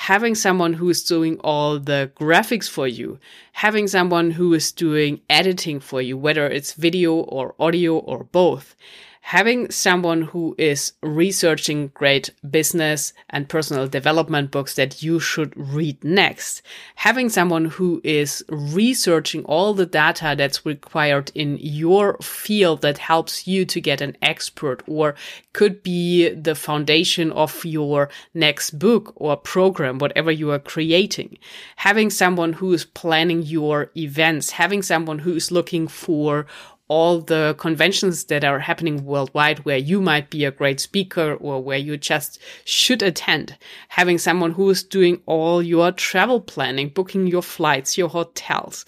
having 0.00 0.34
someone 0.34 0.72
who 0.72 0.88
is 0.88 1.04
doing 1.04 1.38
all 1.40 1.78
the 1.78 2.10
graphics 2.16 2.66
for 2.70 2.88
you, 2.88 3.18
having 3.52 3.86
someone 3.86 4.30
who 4.30 4.54
is 4.54 4.72
doing 4.72 5.20
editing 5.28 5.78
for 5.78 6.00
you, 6.00 6.16
whether 6.16 6.46
it's 6.46 6.72
video 6.72 7.16
or 7.16 7.54
audio 7.58 7.98
or 7.98 8.24
both, 8.24 8.74
having 9.20 9.70
someone 9.70 10.22
who 10.22 10.54
is 10.58 10.94
researching 11.02 11.88
great 11.94 12.30
business 12.50 13.12
and 13.28 13.48
personal 13.48 13.86
development 13.86 14.50
books 14.50 14.74
that 14.74 15.02
you 15.02 15.20
should 15.20 15.52
read 15.56 16.02
next, 16.02 16.62
having 16.96 17.28
someone 17.28 17.66
who 17.66 18.00
is 18.02 18.42
researching 18.48 19.44
all 19.44 19.74
the 19.74 19.86
data 19.86 20.34
that's 20.36 20.64
required 20.66 21.30
in 21.34 21.58
your 21.60 22.16
field 22.18 22.80
that 22.82 22.98
helps 22.98 23.46
you 23.46 23.64
to 23.64 23.80
get 23.80 24.00
an 24.00 24.16
expert 24.22 24.82
or 24.88 25.14
could 25.52 25.82
be 25.82 26.30
the 26.30 26.54
foundation 26.54 27.30
of 27.32 27.64
your 27.64 28.08
next 28.34 28.78
book 28.78 29.12
or 29.16 29.36
program, 29.36 29.98
whatever 29.98 30.32
you 30.32 30.50
are 30.50 30.58
creating, 30.58 31.36
having 31.76 32.10
someone 32.10 32.54
who 32.54 32.72
is 32.72 32.84
planning 32.84 33.42
your 33.42 33.90
events, 33.96 34.50
having 34.50 34.82
someone 34.82 35.18
who 35.18 35.34
is 35.34 35.52
looking 35.52 35.86
for 35.86 36.46
all 36.90 37.20
the 37.20 37.54
conventions 37.56 38.24
that 38.24 38.42
are 38.42 38.58
happening 38.58 39.04
worldwide 39.04 39.60
where 39.60 39.78
you 39.78 40.00
might 40.00 40.28
be 40.28 40.44
a 40.44 40.50
great 40.50 40.80
speaker 40.80 41.34
or 41.34 41.62
where 41.62 41.78
you 41.78 41.96
just 41.96 42.40
should 42.64 43.00
attend. 43.00 43.56
Having 43.90 44.18
someone 44.18 44.50
who 44.50 44.68
is 44.70 44.82
doing 44.82 45.22
all 45.24 45.62
your 45.62 45.92
travel 45.92 46.40
planning, 46.40 46.88
booking 46.88 47.28
your 47.28 47.42
flights, 47.42 47.96
your 47.96 48.08
hotels, 48.08 48.84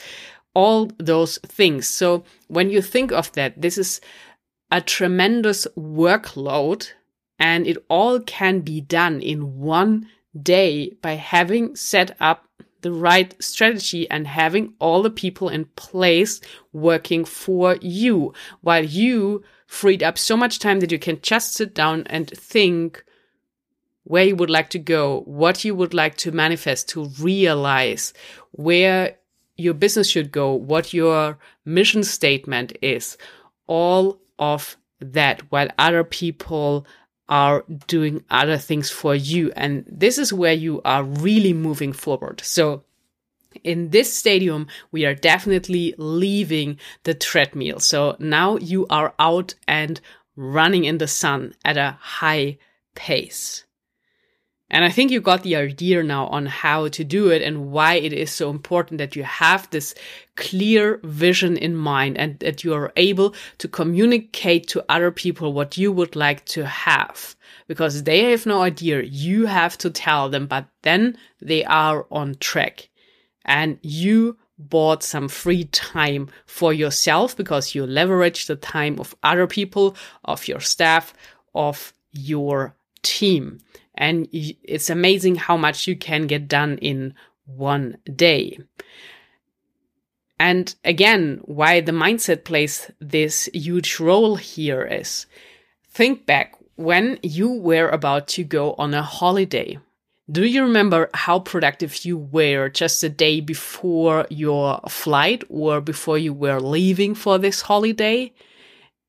all 0.53 0.91
those 0.99 1.39
things. 1.47 1.87
So 1.87 2.25
when 2.49 2.71
you 2.71 2.83
think 2.83 3.13
of 3.13 3.31
that, 3.33 3.63
this 3.63 3.79
is 3.79 4.01
a 4.73 4.81
tremendous 4.81 5.69
workload 5.79 6.89
and 7.39 7.69
it 7.69 7.79
all 7.89 8.19
can 8.19 8.63
be 8.63 8.81
done 8.81 9.21
in 9.21 9.61
one 9.61 10.09
day 10.43 10.91
by 11.03 11.13
having 11.13 11.77
set 11.77 12.17
up 12.19 12.49
the 12.83 12.93
right 12.93 13.35
strategy 13.43 14.09
and 14.11 14.27
having 14.27 14.75
all 14.79 15.03
the 15.03 15.11
people 15.11 15.49
in 15.49 15.65
place 15.77 16.41
working 16.73 17.25
for 17.25 17.77
you. 17.81 18.33
While 18.61 18.85
you 18.85 19.43
freed 19.67 20.03
up 20.03 20.19
so 20.19 20.37
much 20.37 20.59
time 20.59 20.81
that 20.81 20.93
you 20.93 20.99
can 20.99 21.21
just 21.23 21.55
sit 21.55 21.75
down 21.75 22.05
and 22.07 22.29
think 22.31 23.05
where 24.05 24.25
you 24.25 24.37
would 24.37 24.51
like 24.51 24.69
to 24.71 24.79
go, 24.79 25.21
what 25.21 25.65
you 25.65 25.75
would 25.75 25.95
like 25.95 26.17
to 26.19 26.33
manifest, 26.33 26.89
to 26.91 27.07
realize 27.21 28.13
where 28.51 29.17
your 29.57 29.75
business 29.75 30.09
should 30.09 30.33
go, 30.33 30.53
what 30.53 30.93
your 30.93 31.39
mission 31.65 32.03
statement 32.03 32.77
is, 32.83 33.17
all 33.67 34.21
of 34.39 34.77
that 35.01 35.41
while 35.51 35.69
other 35.79 36.05
people 36.05 36.87
are 37.29 37.65
doing 37.87 38.25
other 38.31 38.59
things 38.59 38.91
for 38.91 39.15
you. 39.15 39.53
And 39.57 39.85
this 39.87 40.19
is 40.19 40.33
where 40.33 40.53
you 40.53 40.83
are 40.85 41.05
really 41.05 41.53
moving 41.53 41.93
forward. 41.93 42.41
So 42.45 42.85
in 43.65 43.91
this 43.91 44.13
stadium, 44.13 44.67
we 44.91 45.05
are 45.05 45.15
definitely 45.15 45.95
leaving 45.99 46.79
the 47.05 47.15
treadmill. 47.15 47.81
So 47.81 48.17
now 48.19 48.57
you 48.57 48.87
are 48.89 49.15
out 49.19 49.55
and 49.67 50.01
running 50.37 50.85
in 50.85 50.99
the 50.99 51.09
sun 51.09 51.55
at 51.65 51.77
a 51.77 51.99
high 52.01 52.59
pace. 52.95 53.65
And 54.73 54.87
I 54.87 54.89
think 54.89 55.11
you 55.11 55.21
got 55.21 55.43
the 55.43 55.57
idea 55.57 56.03
now 56.03 56.29
on 56.29 56.47
how 56.47 56.89
to 56.89 57.05
do 57.05 57.29
it 57.29 57.43
and 57.43 57.71
why 57.71 57.97
it 57.97 58.15
is 58.15 58.31
so 58.31 58.49
important 58.49 58.97
that 58.99 59.15
you 59.15 59.23
have 59.23 59.69
this 59.69 59.95
clear 60.37 60.99
vision 61.05 61.59
in 61.59 61.77
mind 61.77 62.17
and 62.17 62.39
that 62.39 62.65
you 62.65 62.73
are 62.73 62.91
able 62.97 63.35
to 63.59 63.69
communicate 63.69 64.67
to 64.69 64.83
other 64.89 65.11
people 65.11 65.53
what 65.53 65.77
you 65.77 65.93
would 65.93 66.17
like 66.17 66.47
to 66.47 66.65
have. 66.65 67.37
Because 67.69 68.05
they 68.05 68.31
have 68.31 68.47
no 68.47 68.63
idea. 68.63 69.03
You 69.03 69.45
have 69.45 69.77
to 69.79 69.91
tell 69.91 70.31
them, 70.31 70.47
but 70.47 70.65
then 70.81 71.19
they 71.43 71.65
are 71.67 72.07
on 72.11 72.37
track. 72.37 72.89
And 73.45 73.79
you 73.83 74.39
bought 74.59 75.03
some 75.03 75.29
free 75.29 75.65
time 75.65 76.31
for 76.47 76.73
yourself 76.73 77.37
because 77.37 77.75
you 77.75 77.87
leverage 77.87 78.47
the 78.47 78.57
time 78.57 78.99
of 78.99 79.15
other 79.23 79.47
people, 79.47 79.97
of 80.25 80.49
your 80.49 80.61
staff, 80.61 81.13
of 81.55 81.93
your 82.13 82.75
team. 83.03 83.59
And 83.95 84.29
it's 84.33 84.91
amazing 84.91 85.37
how 85.37 85.57
much 85.57 85.87
you 85.87 85.97
can 85.97 86.27
get 86.27 86.49
done 86.49 86.79
in 86.79 87.15
one 87.47 87.99
day. 88.15 88.59
And 90.39 90.75
again, 90.85 91.41
why 91.45 91.81
the 91.81 91.93
mindset 91.93 92.45
plays 92.45 92.91
this 93.01 93.49
huge 93.53 94.01
role 94.01 94.37
here 94.37 94.83
is 94.83 95.27
think 95.91 96.27
back 96.27 96.57
when 96.77 97.19
you 97.23 97.53
were 97.53 97.89
about 97.89 98.27
to 98.29 98.45
go 98.45 98.75
on 98.75 98.95
a 98.95 99.03
holiday. 99.03 99.79
Do 100.31 100.45
you 100.45 100.63
remember 100.63 101.11
how 101.15 101.41
productive 101.41 102.05
you 102.05 102.17
were 102.17 102.69
just 102.71 103.05
a 103.05 103.09
day 103.09 103.41
before 103.41 104.27
your 104.31 104.81
flight 104.89 105.45
or 105.49 105.81
before 105.81 106.17
you 106.17 106.33
were 106.33 106.61
leaving 106.61 107.15
for 107.15 107.39
this 107.39 107.61
holiday? 107.61 108.33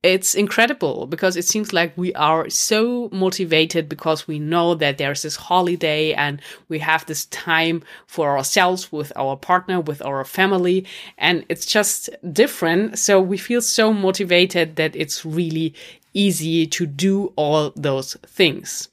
It's 0.04 0.36
incredible 0.36 1.08
because 1.08 1.38
it 1.38 1.46
seems 1.46 1.72
like 1.72 1.98
we 1.98 2.14
are 2.16 2.50
so 2.50 3.08
motivated 3.14 3.88
because 3.88 4.28
we 4.28 4.38
know 4.38 4.76
that 4.76 4.98
there's 4.98 5.22
this 5.22 5.38
holiday 5.38 6.12
and 6.14 6.42
we 6.68 6.80
have 6.80 7.06
this 7.06 7.26
time 7.28 7.82
for 8.06 8.38
ourselves 8.38 8.92
with 8.92 9.14
our 9.16 9.38
partner, 9.38 9.80
with 9.80 10.02
our 10.06 10.26
family. 10.26 10.86
And 11.18 11.46
it's 11.48 11.66
just 11.66 12.10
different. 12.34 13.00
So 13.00 13.22
we 13.22 13.38
feel 13.38 13.62
so 13.62 13.94
motivated 13.94 14.76
that 14.76 14.94
it's 14.94 15.26
really 15.26 15.74
easy 16.14 16.68
to 16.68 16.86
do 16.86 17.32
all 17.38 17.72
those 17.78 18.16
things. 18.28 18.90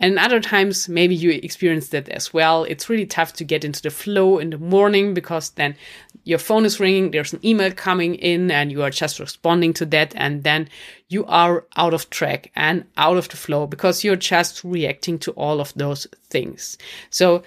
And 0.00 0.18
other 0.18 0.40
times, 0.40 0.88
maybe 0.88 1.14
you 1.14 1.30
experience 1.30 1.88
that 1.88 2.08
as 2.08 2.34
well. 2.34 2.64
It's 2.64 2.90
really 2.90 3.06
tough 3.06 3.32
to 3.34 3.44
get 3.44 3.64
into 3.64 3.80
the 3.80 3.90
flow 3.90 4.38
in 4.38 4.50
the 4.50 4.58
morning 4.58 5.14
because 5.14 5.50
then 5.50 5.76
your 6.24 6.38
phone 6.38 6.64
is 6.64 6.80
ringing, 6.80 7.10
there's 7.10 7.32
an 7.32 7.44
email 7.44 7.72
coming 7.72 8.14
in, 8.16 8.50
and 8.50 8.72
you 8.72 8.82
are 8.82 8.90
just 8.90 9.20
responding 9.20 9.72
to 9.74 9.86
that. 9.86 10.12
And 10.16 10.42
then 10.42 10.68
you 11.08 11.24
are 11.26 11.66
out 11.76 11.94
of 11.94 12.10
track 12.10 12.50
and 12.56 12.84
out 12.96 13.16
of 13.16 13.28
the 13.28 13.36
flow 13.36 13.66
because 13.66 14.04
you're 14.04 14.16
just 14.16 14.64
reacting 14.64 15.18
to 15.20 15.32
all 15.32 15.60
of 15.60 15.72
those 15.74 16.06
things. 16.28 16.76
So 17.10 17.42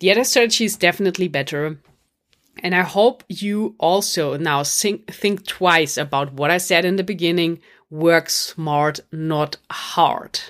the 0.00 0.10
other 0.10 0.24
strategy 0.24 0.64
is 0.64 0.76
definitely 0.76 1.28
better. 1.28 1.78
And 2.62 2.74
I 2.74 2.82
hope 2.82 3.24
you 3.28 3.74
also 3.78 4.36
now 4.36 4.62
think, 4.62 5.10
think 5.12 5.46
twice 5.46 5.96
about 5.96 6.34
what 6.34 6.50
I 6.50 6.58
said 6.58 6.84
in 6.84 6.96
the 6.96 7.04
beginning 7.04 7.60
work 7.88 8.30
smart, 8.30 9.00
not 9.10 9.56
hard 9.70 10.40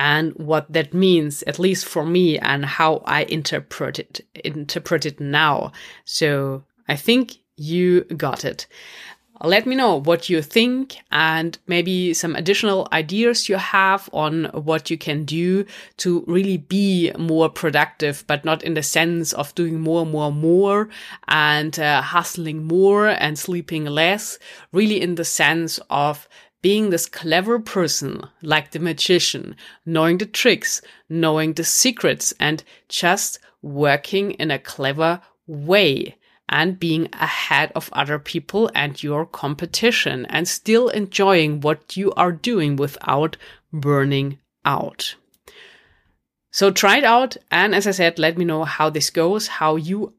and 0.00 0.32
what 0.36 0.72
that 0.72 0.94
means, 0.94 1.42
at 1.42 1.58
least 1.58 1.84
for 1.84 2.06
me, 2.06 2.38
and 2.38 2.64
how 2.64 3.02
I 3.04 3.24
interpret 3.24 3.98
it, 3.98 4.20
interpret 4.46 5.04
it 5.04 5.20
now. 5.20 5.72
So 6.06 6.64
I 6.88 6.96
think 6.96 7.36
you 7.58 8.04
got 8.04 8.42
it. 8.46 8.66
Let 9.42 9.66
me 9.66 9.76
know 9.76 10.00
what 10.00 10.30
you 10.30 10.40
think 10.40 10.96
and 11.10 11.58
maybe 11.66 12.14
some 12.14 12.34
additional 12.34 12.88
ideas 12.92 13.48
you 13.48 13.56
have 13.56 14.08
on 14.12 14.44
what 14.54 14.90
you 14.90 14.96
can 14.96 15.24
do 15.24 15.66
to 15.98 16.24
really 16.26 16.56
be 16.56 17.12
more 17.18 17.50
productive, 17.50 18.24
but 18.26 18.44
not 18.44 18.62
in 18.62 18.74
the 18.74 18.82
sense 18.82 19.34
of 19.34 19.54
doing 19.54 19.80
more, 19.80 20.06
more, 20.06 20.32
more 20.32 20.88
and 21.28 21.78
uh, 21.78 22.00
hustling 22.00 22.64
more 22.64 23.08
and 23.08 23.38
sleeping 23.38 23.84
less. 23.84 24.38
Really 24.72 25.00
in 25.00 25.16
the 25.16 25.24
sense 25.26 25.78
of 25.90 26.26
being 26.62 26.90
this 26.90 27.06
clever 27.06 27.58
person, 27.58 28.22
like 28.42 28.70
the 28.70 28.78
magician, 28.78 29.56
knowing 29.86 30.18
the 30.18 30.26
tricks, 30.26 30.82
knowing 31.08 31.54
the 31.54 31.64
secrets, 31.64 32.34
and 32.38 32.62
just 32.88 33.38
working 33.62 34.32
in 34.32 34.50
a 34.50 34.58
clever 34.58 35.20
way 35.46 36.16
and 36.48 36.80
being 36.80 37.08
ahead 37.12 37.70
of 37.74 37.88
other 37.92 38.18
people 38.18 38.70
and 38.74 39.02
your 39.02 39.24
competition 39.24 40.26
and 40.26 40.48
still 40.48 40.88
enjoying 40.88 41.60
what 41.60 41.96
you 41.96 42.12
are 42.12 42.32
doing 42.32 42.76
without 42.76 43.36
burning 43.72 44.38
out. 44.64 45.14
So 46.52 46.72
try 46.72 46.98
it 46.98 47.04
out. 47.04 47.36
And 47.50 47.74
as 47.74 47.86
I 47.86 47.92
said, 47.92 48.18
let 48.18 48.36
me 48.36 48.44
know 48.44 48.64
how 48.64 48.90
this 48.90 49.10
goes, 49.10 49.46
how 49.46 49.76
you 49.76 50.14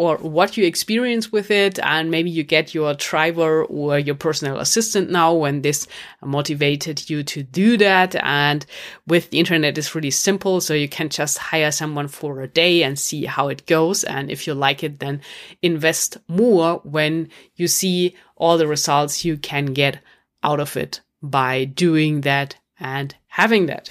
or 0.00 0.16
what 0.16 0.56
you 0.56 0.64
experience 0.64 1.30
with 1.30 1.50
it. 1.50 1.78
And 1.80 2.10
maybe 2.10 2.30
you 2.30 2.42
get 2.42 2.72
your 2.72 2.94
driver 2.94 3.64
or 3.64 3.98
your 3.98 4.14
personal 4.14 4.56
assistant 4.56 5.10
now 5.10 5.34
when 5.34 5.60
this 5.60 5.86
motivated 6.24 7.10
you 7.10 7.22
to 7.24 7.42
do 7.42 7.76
that. 7.76 8.16
And 8.16 8.64
with 9.06 9.28
the 9.28 9.38
internet, 9.38 9.76
it's 9.76 9.94
really 9.94 10.10
simple. 10.10 10.62
So 10.62 10.72
you 10.72 10.88
can 10.88 11.10
just 11.10 11.36
hire 11.36 11.70
someone 11.70 12.08
for 12.08 12.40
a 12.40 12.48
day 12.48 12.82
and 12.82 12.98
see 12.98 13.26
how 13.26 13.48
it 13.48 13.66
goes. 13.66 14.02
And 14.02 14.30
if 14.30 14.46
you 14.46 14.54
like 14.54 14.82
it, 14.82 15.00
then 15.00 15.20
invest 15.60 16.16
more 16.28 16.80
when 16.82 17.28
you 17.56 17.68
see 17.68 18.16
all 18.36 18.56
the 18.56 18.66
results 18.66 19.22
you 19.22 19.36
can 19.36 19.66
get 19.66 20.00
out 20.42 20.60
of 20.60 20.78
it 20.78 21.02
by 21.20 21.66
doing 21.66 22.22
that 22.22 22.56
and 22.78 23.14
having 23.26 23.66
that. 23.66 23.90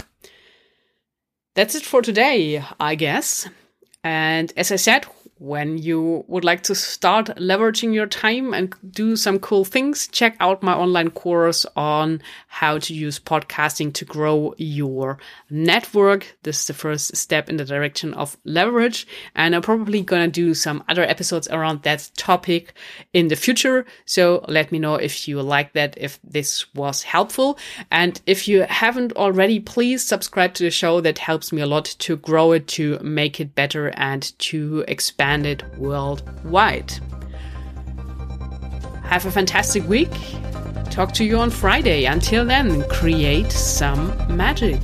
That's 1.54 1.76
it 1.76 1.84
for 1.84 2.02
today, 2.02 2.63
I 2.80 2.95
guess. 2.95 3.48
And 4.04 4.52
as 4.56 4.72
I 4.72 4.78
said, 4.78 5.06
when 5.39 5.78
you 5.78 6.25
would 6.28 6.43
like 6.43 6.63
to 6.63 6.75
start 6.75 7.28
leveraging 7.38 7.93
your 7.93 8.06
time 8.06 8.54
and 8.54 8.75
do 8.91 9.15
some 9.15 9.39
cool 9.39 9.63
things, 9.63 10.10
check 10.10 10.36
out 10.41 10.62
my 10.62 10.73
online 10.73 11.10
course 11.10 11.65
on 11.78 12.21
how 12.47 12.78
to 12.78 12.93
use 12.93 13.19
podcasting 13.19 13.93
to 13.93 14.04
grow 14.04 14.54
your 14.58 15.17
network. 15.49 16.36
This 16.43 16.60
is 16.60 16.67
the 16.67 16.73
first 16.73 17.15
step 17.15 17.49
in 17.49 17.56
the 17.56 17.63
direction 17.63 18.13
of 18.15 18.38
leverage. 18.43 19.08
And 19.34 19.56
I'm 19.56 19.62
probably 19.62 20.02
going 20.02 20.30
to 20.30 20.32
do 20.32 20.54
some 20.54 20.84
other 20.89 21.04
episodes 21.04 21.47
around 21.47 21.84
that 21.84 22.12
topic 22.17 22.73
in 23.13 23.30
the 23.30 23.38
future. 23.38 23.86
So 24.06 24.43
let 24.49 24.73
me 24.73 24.80
know 24.80 24.95
if 24.95 25.25
you 25.25 25.41
like 25.41 25.71
that, 25.71 25.97
if 25.97 26.19
this 26.21 26.73
was 26.75 27.04
helpful. 27.04 27.58
And 27.91 28.19
if 28.25 28.49
you 28.49 28.63
haven't 28.63 29.13
already, 29.13 29.62
please 29.62 30.04
subscribe 30.04 30.54
to 30.56 30.63
the 30.63 30.71
show. 30.71 30.99
That 30.99 31.17
helps 31.17 31.54
me 31.54 31.62
a 31.62 31.65
lot 31.65 31.86
to 31.86 32.17
grow 32.17 32.52
it, 32.52 32.67
to 32.69 32.99
make 32.99 33.39
it 33.39 33.56
better 33.56 33.93
and 33.95 34.38
to 34.39 34.84
expand 34.89 35.29
expanded 35.30 35.63
worldwide. 35.78 36.92
Have 39.04 39.28
a 39.28 39.32
fantastic 39.32 39.88
week. 39.88 40.12
Talk 40.89 41.13
to 41.13 41.24
you 41.24 41.38
on 41.38 41.52
Friday. 41.52 42.06
Until 42.06 42.46
then, 42.46 42.82
create 42.89 43.52
some 43.52 44.08
magic. 44.36 44.82